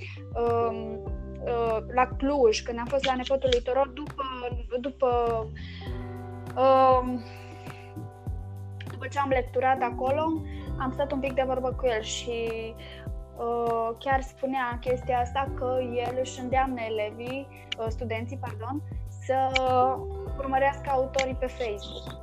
[0.41, 0.99] um,
[1.45, 4.23] uh, la Cluj, când am fost la nepotul lui Toror, după,
[4.79, 5.09] după
[6.55, 7.23] um,
[8.91, 10.41] după ce am lecturat acolo,
[10.79, 13.02] am stat un pic de vorbă cu el și uh,
[13.99, 17.47] chiar spunea chestia asta că el își îndeamnă elevii,
[17.79, 18.81] uh, studenții, pardon,
[19.25, 19.35] să
[20.37, 22.21] urmărească autorii pe Facebook.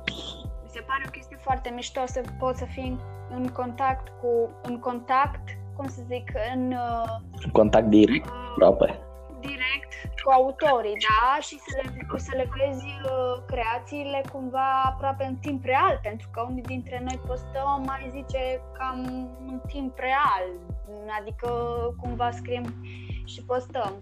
[0.63, 4.79] Mi se pare o chestie foarte mișto să poți să fii în contact cu, în
[4.79, 6.71] contact, cum să zic, în...
[6.71, 8.99] Uh, contact direct, uh, aproape
[9.41, 9.91] direct
[10.23, 11.39] cu autorii, da?
[11.47, 11.87] Și să le,
[12.27, 17.19] să le vezi uh, creațiile cumva aproape în timp real, pentru că unii dintre noi
[17.27, 18.97] postăm, mai zice, cam
[19.47, 20.45] în timp real,
[21.19, 21.49] adică
[22.01, 22.73] cumva scriem
[23.25, 23.93] și postăm.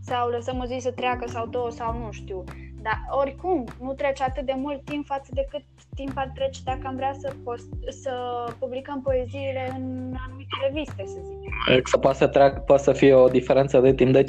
[0.00, 2.44] Sau lăsăm o zi să treacă sau două sau nu știu.
[2.82, 5.62] Dar oricum, nu trece atât de mult timp față de cât
[5.94, 7.68] timp ar trece dacă am vrea să, post,
[8.02, 8.12] să
[8.58, 11.88] publicăm poeziile în anumite reviste, să zic.
[11.88, 14.26] Să poate să, treacă, poate să fie o diferență de timp de 5-6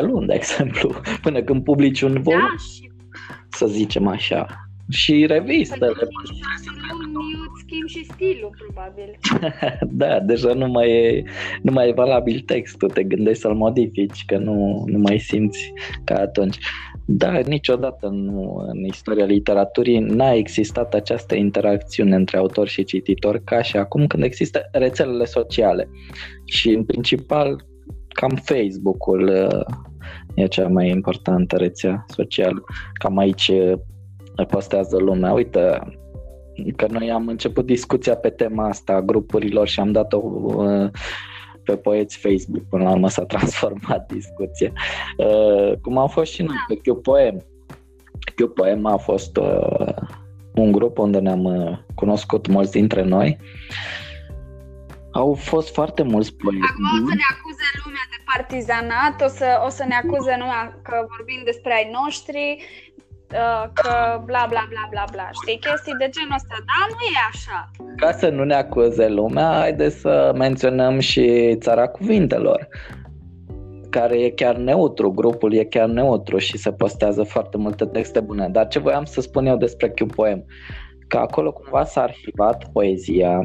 [0.00, 2.90] luni, de exemplu, până când publici un volum, da, și...
[3.48, 4.65] să zicem așa.
[4.88, 5.86] Și revistele.
[5.86, 6.08] Păi,
[7.66, 9.18] schimb și stilul, probabil.
[10.02, 11.24] da, deja nu mai, e,
[11.62, 15.72] nu mai e valabil textul, te gândești să-l modifici, că nu, nu mai simți
[16.04, 16.58] ca atunci.
[17.04, 23.62] Da, niciodată nu, în istoria literaturii n-a existat această interacțiune între autor și cititor ca
[23.62, 25.88] și acum când există rețelele sociale.
[26.44, 27.64] Și în principal
[28.08, 29.76] cam Facebook-ul uh,
[30.34, 32.64] e cea mai importantă rețea socială.
[32.92, 33.72] Cam aici uh,
[34.44, 35.32] postează lumea.
[35.32, 35.78] Uite,
[36.76, 40.90] că noi am început discuția pe tema asta a grupurilor și am dat-o uh,
[41.64, 44.72] pe poeți Facebook, până la urmă s-a transformat discuția.
[45.16, 47.44] Uh, cum am fost și noi pe Q Poem.
[48.34, 49.94] Q Poem a fost uh,
[50.54, 53.38] un grup unde ne-am uh, cunoscut mulți dintre noi.
[55.12, 56.70] Au fost foarte mulți poeți.
[56.70, 60.80] Acum o să ne acuze lumea de partizanat, o să, o să ne acuze lumea
[60.82, 63.05] că vorbim despre ai noștri, Uh,
[63.72, 67.70] că bla bla bla bla bla, știi, chestii de genul ăsta, dar nu e așa.
[67.96, 72.68] Ca să nu ne acuze lumea, haide să menționăm și țara cuvintelor
[73.90, 78.48] care e chiar neutru, grupul e chiar neutru și se postează foarte multe texte bune.
[78.48, 80.44] Dar ce voiam să spun eu despre Q-Poem?
[81.08, 83.40] Că acolo cumva s-a arhivat poezia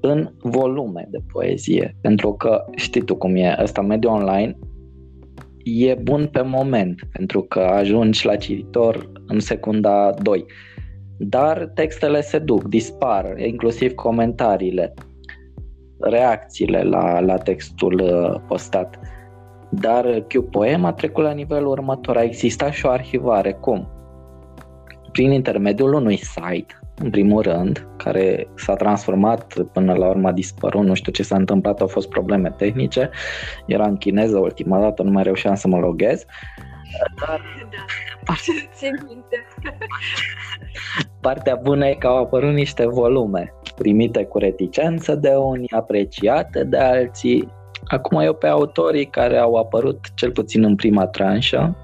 [0.00, 4.58] în volume de poezie, pentru că știi tu cum e, ăsta mediul online
[5.64, 10.44] e bun pe moment, pentru că ajungi la cititor în secunda 2.
[11.18, 14.94] Dar textele se duc, dispar, inclusiv comentariile,
[16.00, 18.98] reacțiile la, la textul uh, postat.
[19.70, 22.16] Dar Q-Poem a trecut la nivelul următor.
[22.16, 23.52] A existat și o arhivare.
[23.52, 23.88] Cum?
[25.12, 30.84] Prin intermediul unui site în primul rând, care s-a transformat până la urmă a dispărut,
[30.84, 33.10] nu știu ce s-a întâmplat, au fost probleme tehnice,
[33.66, 36.24] era în chineză ultima dată, nu mai reușeam să mă loghez.
[37.20, 37.40] Dar
[38.24, 38.38] da,
[41.20, 46.78] partea bună e că au apărut niște volume primite cu reticență de unii, apreciate de
[46.78, 47.48] alții.
[47.84, 51.76] Acum eu pe autorii care au apărut cel puțin în prima tranșă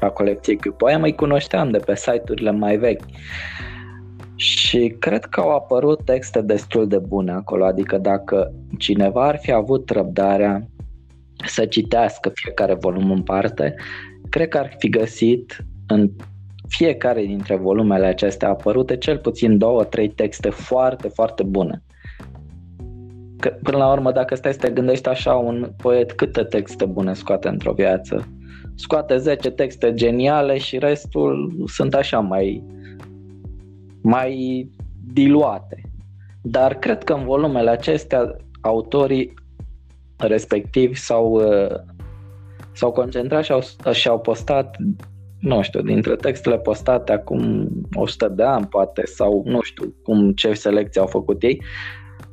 [0.00, 3.04] a colecției Q-Poem îi cunoșteam de pe site-urile mai vechi
[4.36, 9.52] și cred că au apărut texte destul de bune acolo, adică dacă cineva ar fi
[9.52, 10.66] avut răbdarea
[11.46, 13.74] să citească fiecare volum în parte,
[14.30, 16.10] cred că ar fi găsit în
[16.68, 21.82] fiecare dintre volumele acestea apărute cel puțin două, trei texte foarte, foarte bune.
[23.38, 27.14] Că, până la urmă, dacă stai să te gândești așa, un poet câte texte bune
[27.14, 28.28] scoate într-o viață?
[28.74, 32.64] Scoate 10 texte geniale și restul sunt așa mai
[34.06, 34.70] mai
[35.12, 35.80] diluate.
[36.42, 39.34] Dar cred că în volumele acestea autorii
[40.16, 41.76] respectivi s-au, uh,
[42.72, 43.60] s-au concentrat și au,
[43.92, 44.76] și au postat,
[45.40, 50.52] nu știu, dintre textele postate acum 100 de ani poate sau nu știu cum ce
[50.52, 51.62] selecție au făcut ei,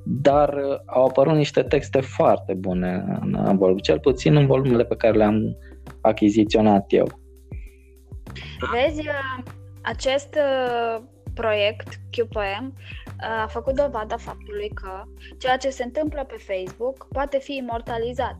[0.03, 4.95] dar uh, au apărut niște texte foarte bune în volum, cel puțin în volumele pe
[4.95, 5.57] care le-am
[6.01, 7.07] achiziționat eu.
[8.73, 9.43] Vezi, uh,
[9.81, 10.37] acest
[11.33, 12.73] proiect QPM
[13.43, 15.03] a făcut dovada faptului că
[15.37, 18.37] ceea ce se întâmplă pe Facebook poate fi imortalizat.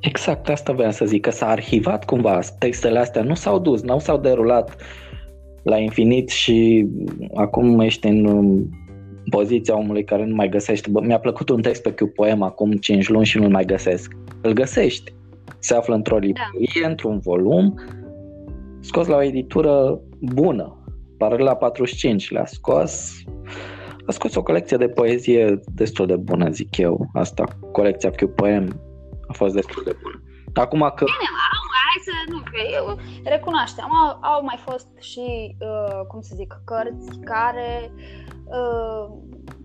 [0.00, 3.98] Exact asta voiam să zic, că s-a arhivat cumva, textele astea nu s-au dus, nu
[3.98, 4.76] s-au derulat
[5.62, 6.88] la infinit și
[7.34, 8.48] acum ești în
[9.30, 10.90] poziția omului care nu mai găsește.
[10.90, 14.16] Bă, mi-a plăcut un text pe QPM acum 5 luni și nu-l mai găsesc.
[14.40, 15.12] Îl găsești.
[15.58, 16.88] Se află într-o librărie, da.
[16.88, 17.74] într-un volum,
[18.80, 20.83] scos la o editură bună,
[21.24, 23.22] Paralela 45 le-a scos.
[24.06, 27.10] A scos o colecție de poezie destul de bună, zic eu.
[27.12, 28.80] Asta, colecția Q Poem
[29.28, 30.22] a fost destul de bună.
[30.54, 31.04] Acum că...
[31.04, 31.28] Bine,
[31.86, 36.60] hai să nu, că eu recunoaștem, au, au mai fost și, uh, cum să zic,
[36.64, 37.92] cărți care
[38.44, 39.16] uh,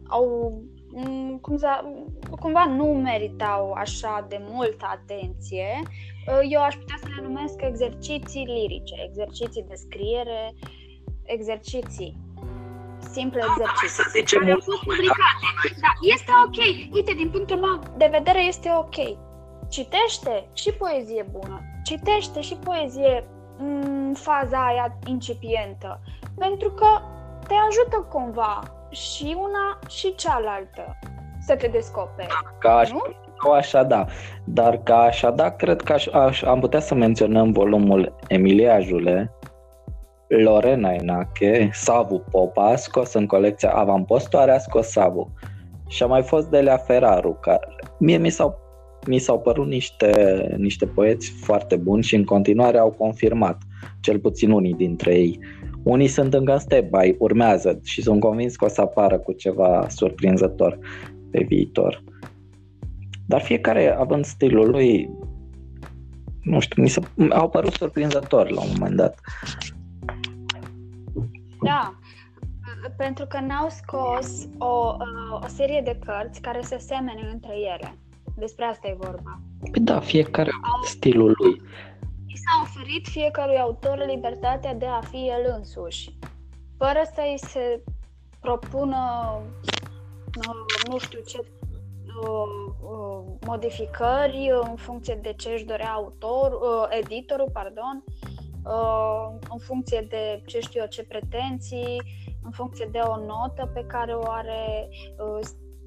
[0.08, 0.54] au
[0.94, 1.94] mm, cum za,
[2.40, 5.68] cumva nu meritau așa de multă atenție.
[6.28, 10.54] Uh, eu aș putea să le numesc exerciții lirice, exerciții de scriere,
[11.36, 12.18] exerciții
[13.12, 14.04] simple exerciții.
[14.04, 15.46] Să zicem, care au fost publicate.
[15.84, 16.60] Da, este ok.
[16.96, 18.98] Uite, din punctul meu de vedere este ok.
[19.70, 21.62] Citește și poezie bună.
[21.84, 23.28] Citește și poezie
[23.58, 26.00] în faza aia incipientă.
[26.38, 26.88] Pentru că
[27.48, 31.00] te ajută cumva și una și cealaltă
[31.40, 32.28] să te descoperi.
[32.60, 33.02] Ca așa, Nu?
[33.38, 34.06] Ca așa, da.
[34.44, 39.32] Dar ca așa, da, cred că aș, aș, am putea să menționăm volumul Emilia Jule,
[40.30, 45.34] Lorena Enache, Savu Popa, a scos în colecția Avampostoare, a scos Savu.
[45.88, 47.68] Și a mai fost Delia Ferraru, care
[48.00, 48.58] mie mi s-au,
[49.08, 50.12] mi s-au părut niște,
[50.58, 53.58] niște poeți foarte buni și în continuare au confirmat,
[54.00, 55.40] cel puțin unii dintre ei.
[55.84, 59.86] Unii sunt încă în stand-by, urmează și sunt convins că o să apară cu ceva
[59.90, 60.80] surprinzător
[61.32, 62.04] pe viitor.
[63.26, 65.10] Dar fiecare având stilul lui,
[66.42, 69.20] nu știu, mi se, au părut surprinzător la un moment dat.
[71.62, 71.96] Da,
[72.98, 74.96] pentru că n-au scos o,
[75.42, 77.98] o serie de cărți care să semene între ele.
[78.36, 79.40] Despre asta e vorba.
[79.72, 81.62] Păi da, fiecare având stilul lui.
[82.26, 86.18] I s-a oferit fiecărui autor libertatea de a fi el însuși,
[86.78, 87.84] fără să-i se
[88.40, 88.98] propună,
[90.48, 96.98] uh, nu știu ce, uh, uh, modificări în funcție de ce își dorea autor, uh,
[97.00, 98.29] editorul, pardon, uh,
[99.52, 102.02] în funcție de ce știu eu, ce pretenții,
[102.44, 105.40] în funcție de o notă pe care o are uh,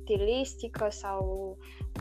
[0.03, 1.57] stilistică sau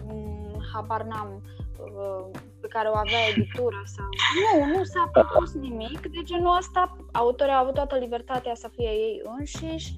[0.10, 1.44] um, habar n-am
[1.80, 4.06] uh, pe care o avea editura sau...
[4.42, 6.98] Nu, nu s-a propus nimic de genul ăsta.
[7.12, 9.96] Autorii au avut toată libertatea să fie ei înșiși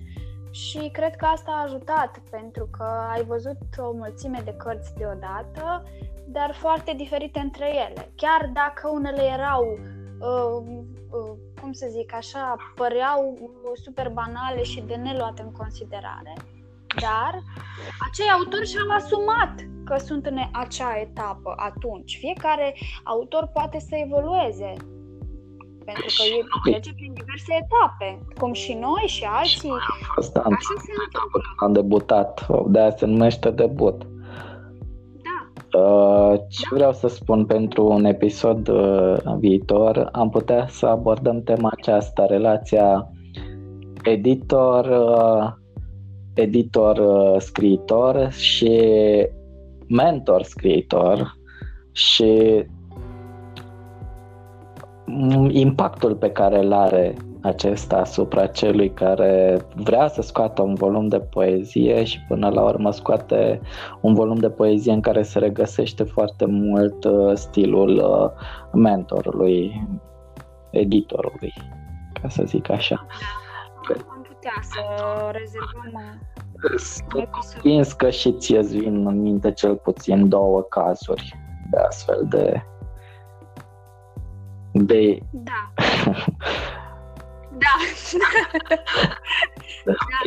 [0.51, 5.83] și cred că asta a ajutat pentru că ai văzut o mulțime de cărți deodată,
[6.27, 8.11] dar foarte diferite între ele.
[8.15, 9.92] Chiar dacă unele erau uh, uh,
[11.61, 13.49] cum să zic așa, păreau uh,
[13.83, 16.33] super banale și de neluat în considerare.
[17.01, 17.41] Dar
[18.09, 19.53] acei autori și-au asumat
[19.85, 22.17] că sunt în acea etapă atunci.
[22.19, 24.73] Fiecare autor poate să evolueze.
[25.85, 29.71] Pentru că el trece prin diverse etape, cum și noi și alții.
[30.17, 31.41] Asta am, Așa se întâmplă.
[31.57, 34.01] am debutat, de aia se numește debut.
[35.73, 35.79] Da.
[35.79, 41.69] Uh, Ce vreau să spun pentru un episod uh, viitor, am putea să abordăm tema
[41.71, 43.09] aceasta, relația
[44.03, 45.51] editor, uh,
[46.33, 48.81] editor uh, scriitor și
[49.87, 51.37] mentor scriitor
[51.91, 52.63] și
[55.05, 61.07] mm, impactul pe care îl are acesta asupra celui care vrea să scoată un volum
[61.07, 63.61] de poezie și până la urmă scoate
[64.01, 68.31] un volum de poezie în care se regăsește foarte mult uh, stilul uh,
[68.73, 69.87] mentorului,
[70.69, 71.53] editorului,
[72.21, 73.05] ca să zic așa.
[74.09, 74.81] Am putea să
[75.31, 76.21] rezervăm
[76.77, 81.33] Sunt convins că și ție îți vin în minte cel puțin două cazuri
[81.71, 82.63] de astfel de
[84.71, 85.73] de Da.
[87.63, 87.75] Da.
[89.85, 90.19] da,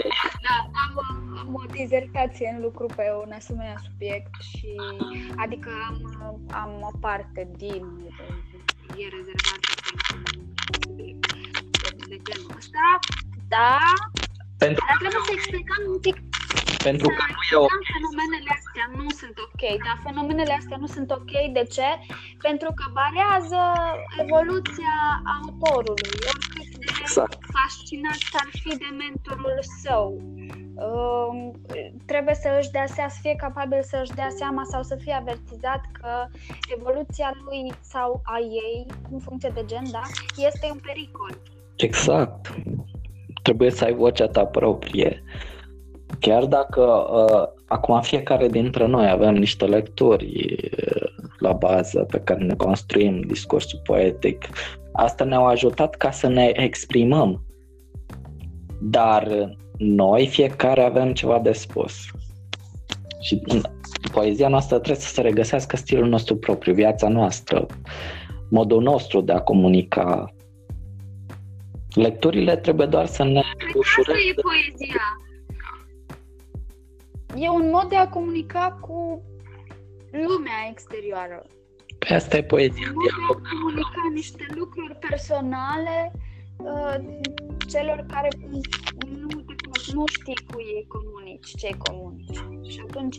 [0.46, 0.92] da, am,
[1.38, 4.74] am o dizertație în lucru pe un asemenea subiect și
[5.36, 7.84] adică am, am o parte din
[8.96, 10.40] e rezervată pentru
[10.82, 12.98] subiect de genul ăsta,
[13.48, 13.78] da,
[14.58, 16.16] pentru, dar trebuie să explicăm un pic
[16.88, 20.88] pentru că nu e o Da, fenomenele astea nu sunt ok, dar fenomenele astea nu
[20.96, 21.32] sunt ok.
[21.58, 21.88] De ce?
[22.46, 23.62] Pentru că barează
[24.22, 24.94] evoluția
[25.36, 26.65] autorului, oricât de
[27.06, 27.38] Exact.
[27.56, 30.06] fascinat ar fi de mentorul său.
[30.86, 31.38] Um,
[32.06, 35.12] trebuie să își dea seama, să fie capabil să își dea seama sau să fie
[35.12, 36.12] avertizat că
[36.76, 40.02] evoluția lui sau a ei, în funcție de gen, da,
[40.48, 41.38] este un pericol.
[41.76, 42.54] Exact.
[43.42, 45.22] Trebuie să ai vocea ta proprie.
[46.20, 51.06] Chiar dacă uh, acum fiecare dintre noi avem niște lecturi uh,
[51.38, 54.44] la bază pe care ne construim discursul poetic,
[54.96, 57.44] asta ne-au ajutat ca să ne exprimăm.
[58.80, 61.94] Dar noi fiecare avem ceva de spus.
[63.20, 63.60] Și în
[64.12, 67.66] poezia noastră trebuie să se regăsească stilul nostru propriu, viața noastră,
[68.50, 70.34] modul nostru de a comunica.
[71.94, 75.02] Lecturile trebuie doar să ne Cred că asta ușureze e poezia.
[77.36, 79.22] E un mod de a comunica cu
[80.10, 81.42] lumea exterioară.
[82.08, 83.36] Pe asta e poezia, Un mod de dialog.
[83.44, 86.12] a comunica niște lucruri personale
[86.56, 86.96] uh,
[87.72, 92.70] celor care nu te cunosc nu știi cu ei comunici, ce comunici.
[92.72, 93.16] Și atunci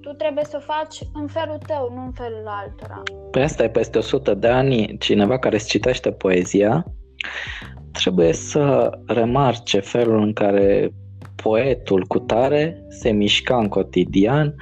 [0.00, 3.02] tu trebuie să o faci în felul tău, nu în felul altora.
[3.30, 6.84] Păi asta e peste 100 de ani, cineva care îți citește poezia
[7.92, 10.92] trebuie să remarce felul în care
[11.42, 14.54] poetul cu tare se mișca în cotidian,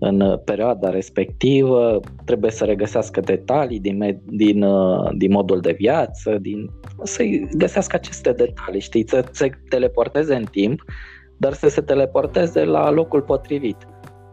[0.00, 4.64] în perioada respectivă, trebuie să regăsească detalii din, din,
[5.16, 6.70] din modul de viață, din,
[7.02, 7.22] să
[7.56, 10.84] găsească aceste detalii, știi, să se teleporteze în timp,
[11.36, 13.76] dar să se teleporteze la locul potrivit.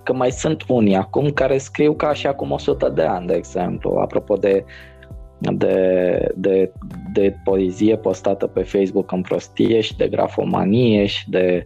[0.03, 3.97] Că mai sunt unii acum care scriu ca și acum 100 de ani, de exemplu,
[3.97, 4.63] apropo de
[5.39, 6.71] de, de,
[7.13, 11.63] de poezie postată pe Facebook în prostie și de grafomanie și de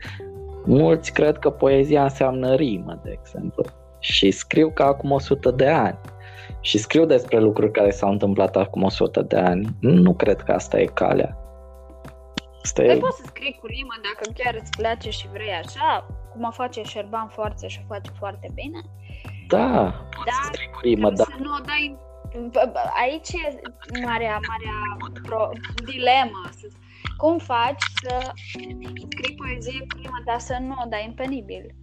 [0.66, 3.64] mulți cred că poezia înseamnă rimă, de exemplu.
[4.02, 6.00] Și scriu ca acum 100 de ani.
[6.62, 9.68] Și scriu despre lucruri care s-au întâmplat acum 100 de ani.
[9.80, 11.38] Nu cred că asta e calea.
[12.64, 12.98] Asta păi e...
[12.98, 16.82] poți să scrii cu rimă dacă chiar îți place și vrei așa, cum o face
[16.84, 18.80] Șerban Forță și o face foarte bine.
[19.48, 21.28] Da, poți da, să scrii cu rimă, dar...
[21.28, 21.98] Să nu o dai
[23.04, 23.62] aici e
[24.06, 24.78] marea, marea
[25.22, 25.50] pro,
[25.86, 26.50] dilemă.
[27.18, 28.32] Cum faci să
[29.10, 31.76] scrii poezie prima, dar să nu o dai în penibil?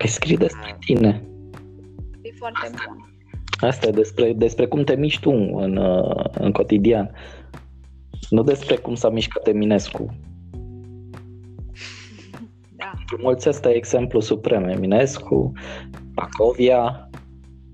[0.00, 1.22] Păi scrii despre tine.
[2.22, 2.84] E foarte Asta.
[2.88, 3.14] bun.
[3.68, 5.78] Asta e despre, despre cum te miști tu în,
[6.32, 7.10] în cotidian.
[8.30, 10.06] Nu despre cum s-a mișcat Eminescu.
[12.76, 12.92] Da.
[13.18, 14.68] Mulți ăsta e exemplu suprem.
[14.68, 15.52] Eminescu,
[16.14, 17.08] Pacovia,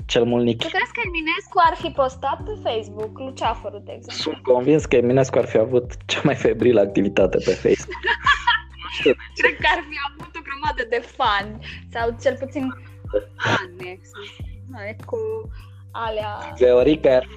[0.07, 0.65] cel mult Nichi.
[0.65, 4.33] Tu crezi că Eminescu ar fi postat pe Facebook Luceafărul, de exemplu?
[4.33, 8.01] Sunt convins că Eminescu ar fi avut cea mai febrilă activitate pe Facebook.
[9.41, 10.36] Cred că ar fi avut o
[10.77, 11.61] grămadă de fan
[11.93, 12.69] sau cel puțin
[13.37, 15.19] fan, cu
[15.91, 16.55] alea...
[16.59, 17.37] Veorica ar fi...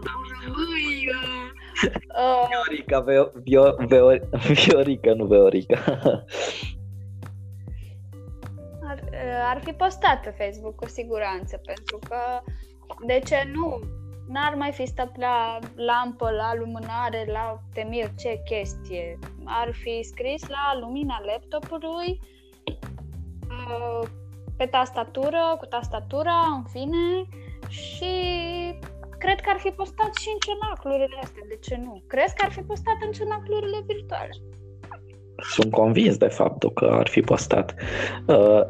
[2.18, 4.10] Uh, Viorica, Veo, Vio, Veo,
[4.54, 5.80] Viorica, nu Veorica.
[8.90, 9.04] ar,
[9.44, 12.42] ar fi postat pe Facebook cu siguranță, pentru că
[13.06, 13.80] de ce nu?
[14.28, 19.20] N-ar mai fi stat la lampă, la lumânare, la temir, ce chestie.
[19.46, 22.40] Ar fi scris la lumina laptopului, uh,
[24.58, 27.06] pe tastatură, cu tastatura, în fine,
[27.68, 28.14] și
[29.18, 32.04] cred că ar fi postat și în cenaclurile astea, de ce nu?
[32.08, 34.36] Crezi că ar fi postat în cenaclurile virtuale?
[35.54, 37.76] Sunt convins de faptul că ar fi postat.
[38.28, 38.62] Uh,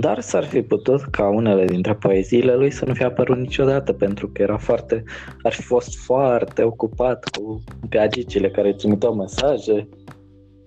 [0.00, 4.28] dar s-ar fi putut ca unele dintre poeziile lui să nu fie apărut niciodată, pentru
[4.28, 5.02] că era foarte,
[5.42, 9.88] ar fi fost foarte ocupat cu gagicile care îți trimiteau mesaje.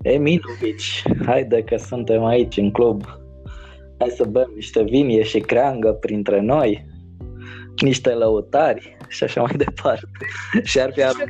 [0.02, 3.04] Eminovici, haide că suntem aici în club.
[4.00, 6.86] Hai să bem niște vinie și creangă printre noi,
[7.82, 10.08] niște lăutari și așa mai departe.
[10.64, 11.00] și ar fi...
[11.00, 11.28] Și cred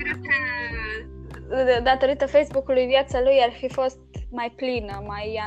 [1.48, 4.00] că datorită Facebook-ului viața lui ar fi fost
[4.30, 5.40] mai plină, mai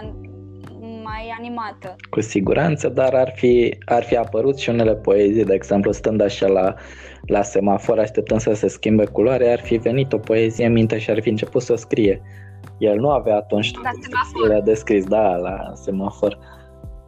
[1.03, 1.97] mai animată.
[2.11, 6.47] Cu siguranță, dar ar fi, ar fi apărut și unele poezii, de exemplu, stând așa
[6.47, 6.75] la,
[7.27, 11.11] la semafor, așteptând să se schimbe culoare, ar fi venit o poezie în minte și
[11.11, 12.23] ar fi început să scrie.
[12.79, 16.39] El nu avea atunci toate ustensilele de scris, da, la semafor.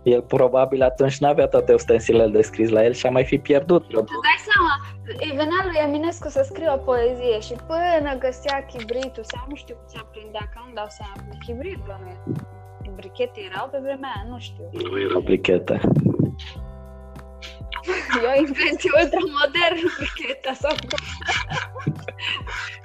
[0.03, 3.39] El probabil atunci nu avea toate ustensilele de scris la el și a mai fi
[3.39, 3.87] pierdut.
[3.89, 4.73] Tu dai seama,
[5.07, 9.77] îi venea lui Eminescu să scrie o poezie și până găsea chibritul sau nu știu
[9.91, 12.17] ce aprindea, că nu dau seama, chibrit bănuie
[13.03, 14.65] brichete erau pe vremea aia, nu știu.
[14.73, 15.81] Nu erau brichete.
[18.23, 20.75] E o invenție ultramodern, bricheta sau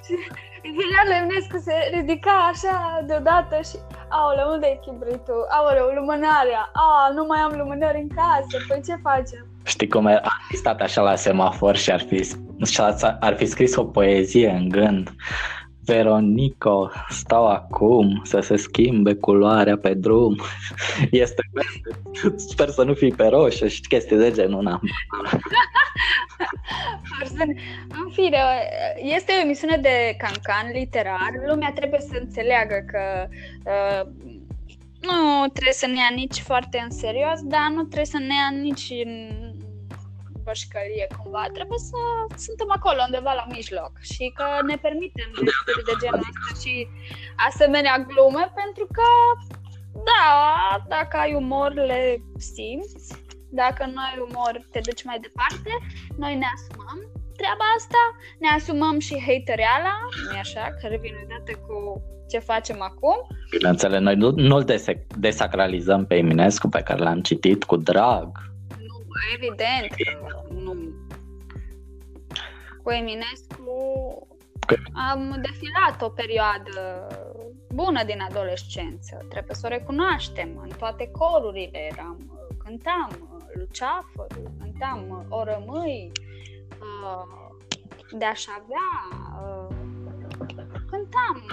[0.06, 0.16] Și
[0.80, 3.78] venea Lemnescu se ridica așa deodată și
[4.10, 5.48] Aoleu, unde e chibritul?
[5.50, 6.72] Aoleu, lumânarea.
[6.74, 8.56] A, nu mai am lumânări în casă.
[8.68, 9.48] Păi ce facem?
[9.64, 12.36] Știi cum ar fi stat așa la semafor și ar fi,
[13.20, 15.10] ar fi scris o poezie în gând
[15.88, 20.36] Veronico, stau acum să se schimbe culoarea pe drum.
[21.12, 21.42] Este
[22.36, 24.64] Sper să nu fii pe roșu și chestii de genul.
[24.64, 24.80] Na.
[28.02, 28.38] în fine,
[29.16, 31.32] este o emisiune de cancan literar.
[31.48, 33.28] Lumea trebuie să înțeleagă că
[33.66, 34.10] uh,
[35.02, 38.60] nu trebuie să ne ia nici foarte în serios, dar nu trebuie să ne ia
[38.62, 39.14] nici în
[40.48, 42.00] bășcălie cumva, trebuie să
[42.46, 46.74] suntem acolo undeva la mijloc și că ne permitem gesturi de genul ăsta și
[47.50, 49.10] asemenea glume pentru că
[50.10, 50.26] da,
[50.96, 52.02] dacă ai umor le
[52.54, 53.06] simți,
[53.62, 55.72] dacă nu ai umor te duci mai departe,
[56.24, 57.00] noi ne asumăm
[57.40, 58.02] treaba asta,
[58.44, 59.96] ne asumăm și hatereala,
[60.32, 61.76] nu așa, care vine odată cu
[62.30, 63.18] ce facem acum.
[63.50, 64.66] Bineînțeles, noi nu, nu-l
[65.18, 68.30] desacralizăm pe Eminescu pe care l-am citit cu drag,
[69.34, 70.76] evident că nu.
[72.84, 73.72] Cu Eminescu...
[75.10, 77.08] Am defilat o perioadă
[77.74, 80.58] bună din adolescență, trebuie să o recunoaștem.
[80.58, 86.12] În toate corurile eram, cântam luceafărul, cântam O rămâi,
[88.12, 89.18] de a-și avea,
[90.90, 91.46] cântam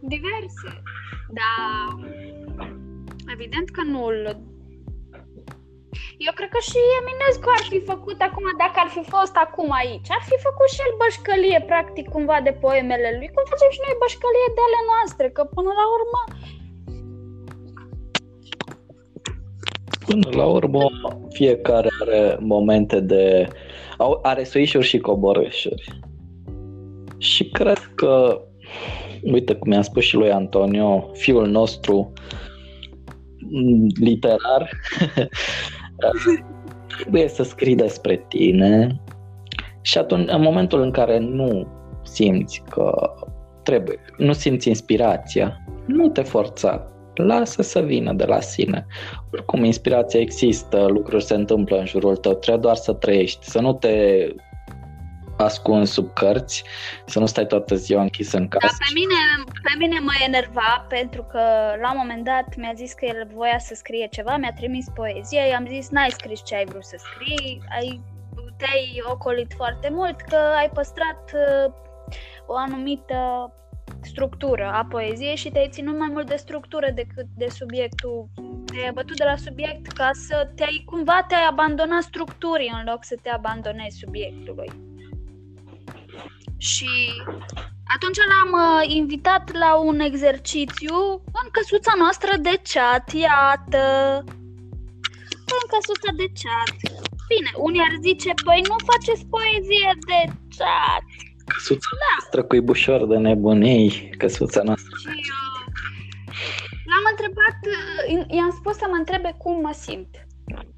[0.00, 0.82] diverse,
[1.30, 2.10] dar
[3.32, 4.10] evident că nu
[6.26, 10.08] eu cred că și Eminescu ar fi făcut acum, dacă ar fi fost acum aici,
[10.16, 14.00] ar fi făcut și el bășcălie, practic, cumva de poemele lui, cum facem și noi
[14.02, 16.20] bășcălie de ale noastre, că până la urmă...
[20.06, 20.84] Până la urmă,
[21.38, 23.48] fiecare are momente de...
[24.22, 25.84] are suișuri și coborâșuri.
[27.18, 28.40] Și cred că,
[29.22, 32.12] uite cum mi-a spus și lui Antonio, fiul nostru
[34.00, 34.70] literar
[36.96, 39.00] trebuie să scrii despre tine
[39.80, 41.66] și atunci, în momentul în care nu
[42.02, 43.12] simți că
[43.62, 48.86] trebuie, nu simți inspirația, nu te forța, lasă să vină de la sine.
[49.32, 53.72] Oricum, inspirația există, lucruri se întâmplă în jurul tău, trebuie doar să trăiești, să nu
[53.72, 54.26] te
[55.36, 56.64] ascuns sub cărți,
[57.06, 58.66] să nu stai toată ziua închis în casă.
[58.66, 61.40] Da, pe mine, pe mine mă enerva pentru că
[61.80, 65.48] la un moment dat mi-a zis că el voia să scrie ceva, mi-a trimis poezie,
[65.48, 68.00] i-am zis n-ai scris ce ai vrut să scrii, ai,
[68.56, 71.72] te-ai ocolit foarte mult că ai păstrat uh,
[72.46, 73.52] o anumită
[74.02, 78.28] structură a poeziei și te-ai ținut mai mult de structură decât de subiectul
[78.64, 83.16] te-ai bătut de la subiect ca să te-ai cumva te-ai abandonat structurii în loc să
[83.22, 84.93] te abandonezi subiectului.
[86.72, 86.92] Și
[87.94, 90.96] atunci l-am uh, invitat la un exercițiu
[91.40, 93.84] în căsuța noastră de chat, iată.
[95.58, 96.70] În căsuța de chat.
[97.32, 100.20] Bine, unii ar zice, păi nu faceți poezie de
[100.58, 101.06] chat.
[101.52, 102.06] Căsuța da.
[102.10, 104.94] noastră cu bușor de nebunii, căsuța noastră.
[105.02, 105.64] Și uh,
[106.90, 110.12] l-am întrebat, uh, i-am spus să mă întrebe cum mă simt.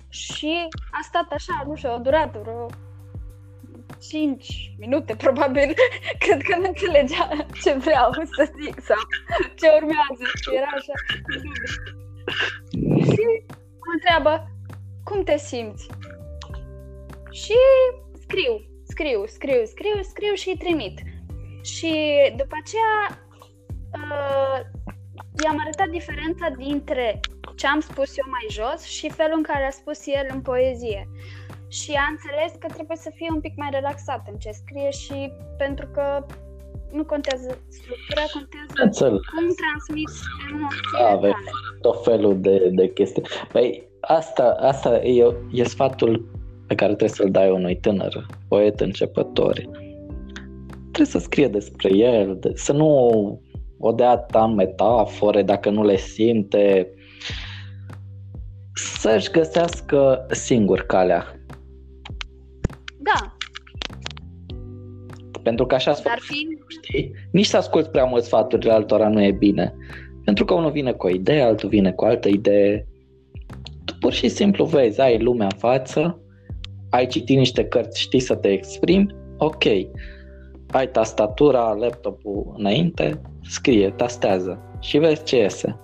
[0.08, 0.52] Și
[0.98, 2.66] a stat așa, nu știu, a durat vreo
[4.08, 5.74] 5 minute, probabil,
[6.24, 7.28] cred că nu înțelegea
[7.62, 8.96] ce vreau să zic sau
[9.54, 10.24] ce urmează.
[10.54, 10.92] Era așa.
[13.10, 13.24] Și
[13.84, 14.50] mă întreabă,
[15.04, 15.86] cum te simți?
[17.30, 17.58] Și
[18.20, 18.52] scriu,
[18.84, 21.00] scriu, scriu, scriu, scriu și îi trimit.
[21.62, 21.92] Și
[22.36, 23.26] după aceea
[23.92, 24.60] uh,
[25.44, 27.20] i-am arătat diferența dintre
[27.56, 31.08] ce am spus eu mai jos și felul în care a spus el în poezie
[31.68, 35.32] și a înțeles că trebuie să fie un pic mai relaxat în ce scrie și
[35.56, 36.26] pentru că
[36.92, 39.20] nu contează structura, contează Înțeleg.
[39.34, 41.32] cum transmiți emoțiile Ave,
[41.80, 43.22] tot felul de, de chestii.
[43.52, 46.30] Păi asta, asta e, e sfatul
[46.66, 49.52] pe care trebuie să-l dai unui tânăr, poet începător.
[50.92, 52.88] Trebuie să scrie despre el, de, să nu
[53.78, 56.90] o dea ta metafore dacă nu le simte,
[58.74, 61.36] să-și găsească singur calea
[63.12, 63.36] da.
[65.42, 66.46] Pentru că așa Dar fi...
[66.68, 67.10] știi?
[67.32, 69.74] Nici să asculți prea mult sfaturile altora nu e bine.
[70.24, 72.86] Pentru că unul vine cu o idee, altul vine cu altă idee.
[73.84, 76.20] Tu pur și simplu vezi, ai lumea în față,
[76.90, 79.64] ai citit niște cărți, știi să te exprimi, ok.
[80.70, 85.80] Ai tastatura, laptopul înainte, scrie, tastează și vezi ce iese.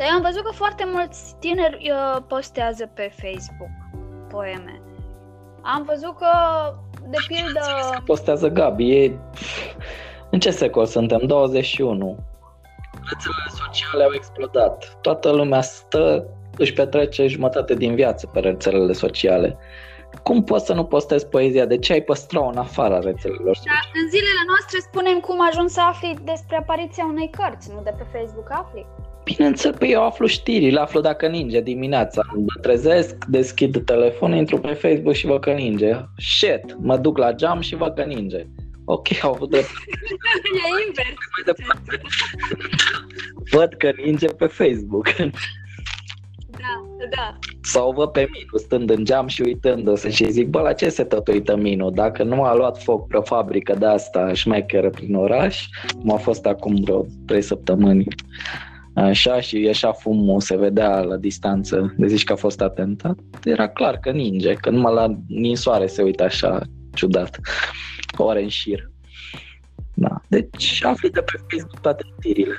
[0.00, 3.70] Dar eu am văzut că foarte mulți tineri uh, postează pe Facebook
[4.28, 4.82] poeme.
[5.62, 6.32] Am văzut că,
[7.08, 7.60] de pildă...
[8.04, 9.18] Postează Gabi, e...
[10.30, 11.20] În ce secol suntem?
[11.26, 12.16] 21.
[12.92, 14.98] Rețelele sociale au explodat.
[15.00, 16.26] Toată lumea stă,
[16.56, 19.56] își petrece jumătate din viață pe rețelele sociale.
[20.22, 21.66] Cum poți să nu postezi poezia?
[21.66, 23.58] De ce ai păstra-o în afara rețelelor?
[23.64, 27.94] Da, în zilele noastre spunem cum ajungi să afli despre apariția unei cărți, nu de
[27.98, 28.86] pe Facebook afli.
[29.24, 32.22] Bineînțeles, pe eu aflu știri, le aflu dacă ninge dimineața.
[32.34, 35.94] Mă trezesc, deschid telefonul, intru pe Facebook și văd că ninge.
[36.16, 38.46] Shit, mă duc la geam și văd că ninge.
[38.84, 39.66] Ok, au avut drept.
[40.54, 41.14] e invers.
[43.50, 45.08] văd că ninge pe Facebook.
[46.60, 47.38] Da, da.
[47.62, 51.04] Sau văd pe Minu stând în geam și uitându-se și zic, bă, la ce se
[51.04, 51.90] tot uită Minu?
[51.90, 55.66] Dacă nu a luat foc pe o fabrică de asta șmecheră prin oraș,
[56.00, 58.04] cum a fost acum vreo 3 săptămâni,
[58.94, 63.68] așa și ieșea fumul, se vedea la distanță, de zici că a fost atentat, era
[63.68, 66.60] clar că ninge, că numai la ninsoare se uită așa
[66.94, 67.40] ciudat,
[68.16, 68.90] ore în șir.
[69.94, 70.20] Da.
[70.28, 72.54] Deci afli de pe Facebook toate știrile.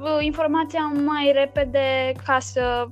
[0.00, 2.86] uh, informația mai repede ca să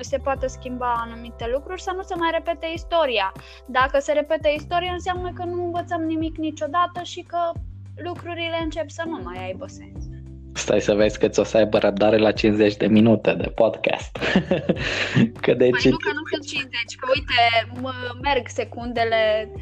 [0.00, 3.32] se poate schimba anumite lucruri, să nu se mai repete istoria.
[3.66, 7.52] Dacă se repete istoria, înseamnă că nu învățăm nimic niciodată și că
[7.96, 10.04] lucrurile încep să nu mai aibă sens.
[10.54, 14.16] Stai să vezi că ți o să aibă răbdare la 50 de minute de podcast.
[15.44, 16.68] că de păi nu că nu sunt 50,
[17.00, 19.52] că uite, mă merg secundele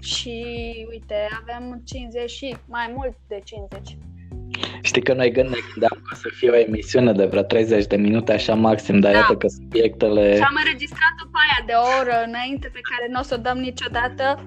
[0.00, 0.44] și
[0.90, 3.96] uite, avem 50 și mai mult de 50.
[4.82, 8.54] Știi că noi gândeam că să fie o emisiune de vreo 30 de minute, așa
[8.54, 9.18] maxim, dar da.
[9.18, 10.36] iată că subiectele...
[10.36, 13.42] Și am înregistrat o aia de o oră înainte pe care nu o să o
[13.42, 14.44] dăm niciodată.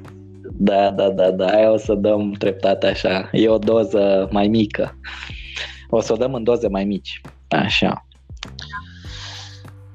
[0.54, 3.30] Da, da, da, da, aia o să dăm treptat așa.
[3.32, 5.00] E o doză mai mică.
[5.90, 7.22] O să o dăm în doze mai mici.
[7.48, 8.06] Așa.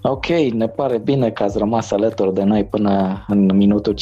[0.09, 3.97] Ok, ne pare bine că ați rămas alături de noi până în minutul 52020304.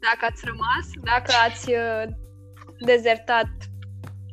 [0.00, 2.02] Dacă ați rămas, dacă ați uh,
[2.80, 3.48] dezertat,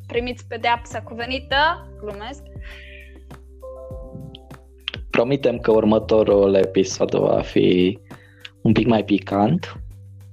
[0.07, 2.41] primiți pedeapsa cuvenită, glumesc.
[5.09, 7.99] Promitem că următorul episod va fi
[8.61, 9.81] un pic mai picant,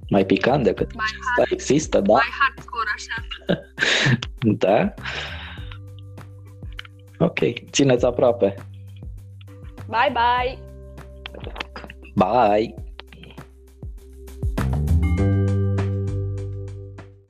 [0.08, 2.12] mai picant decât mai asta hard, există, da?
[2.12, 3.26] Mai hardcore, așa.
[4.64, 4.94] da?
[7.18, 7.38] Ok,
[7.70, 8.54] țineți aproape.
[9.86, 10.58] Bye, bye!
[12.14, 12.83] Bye!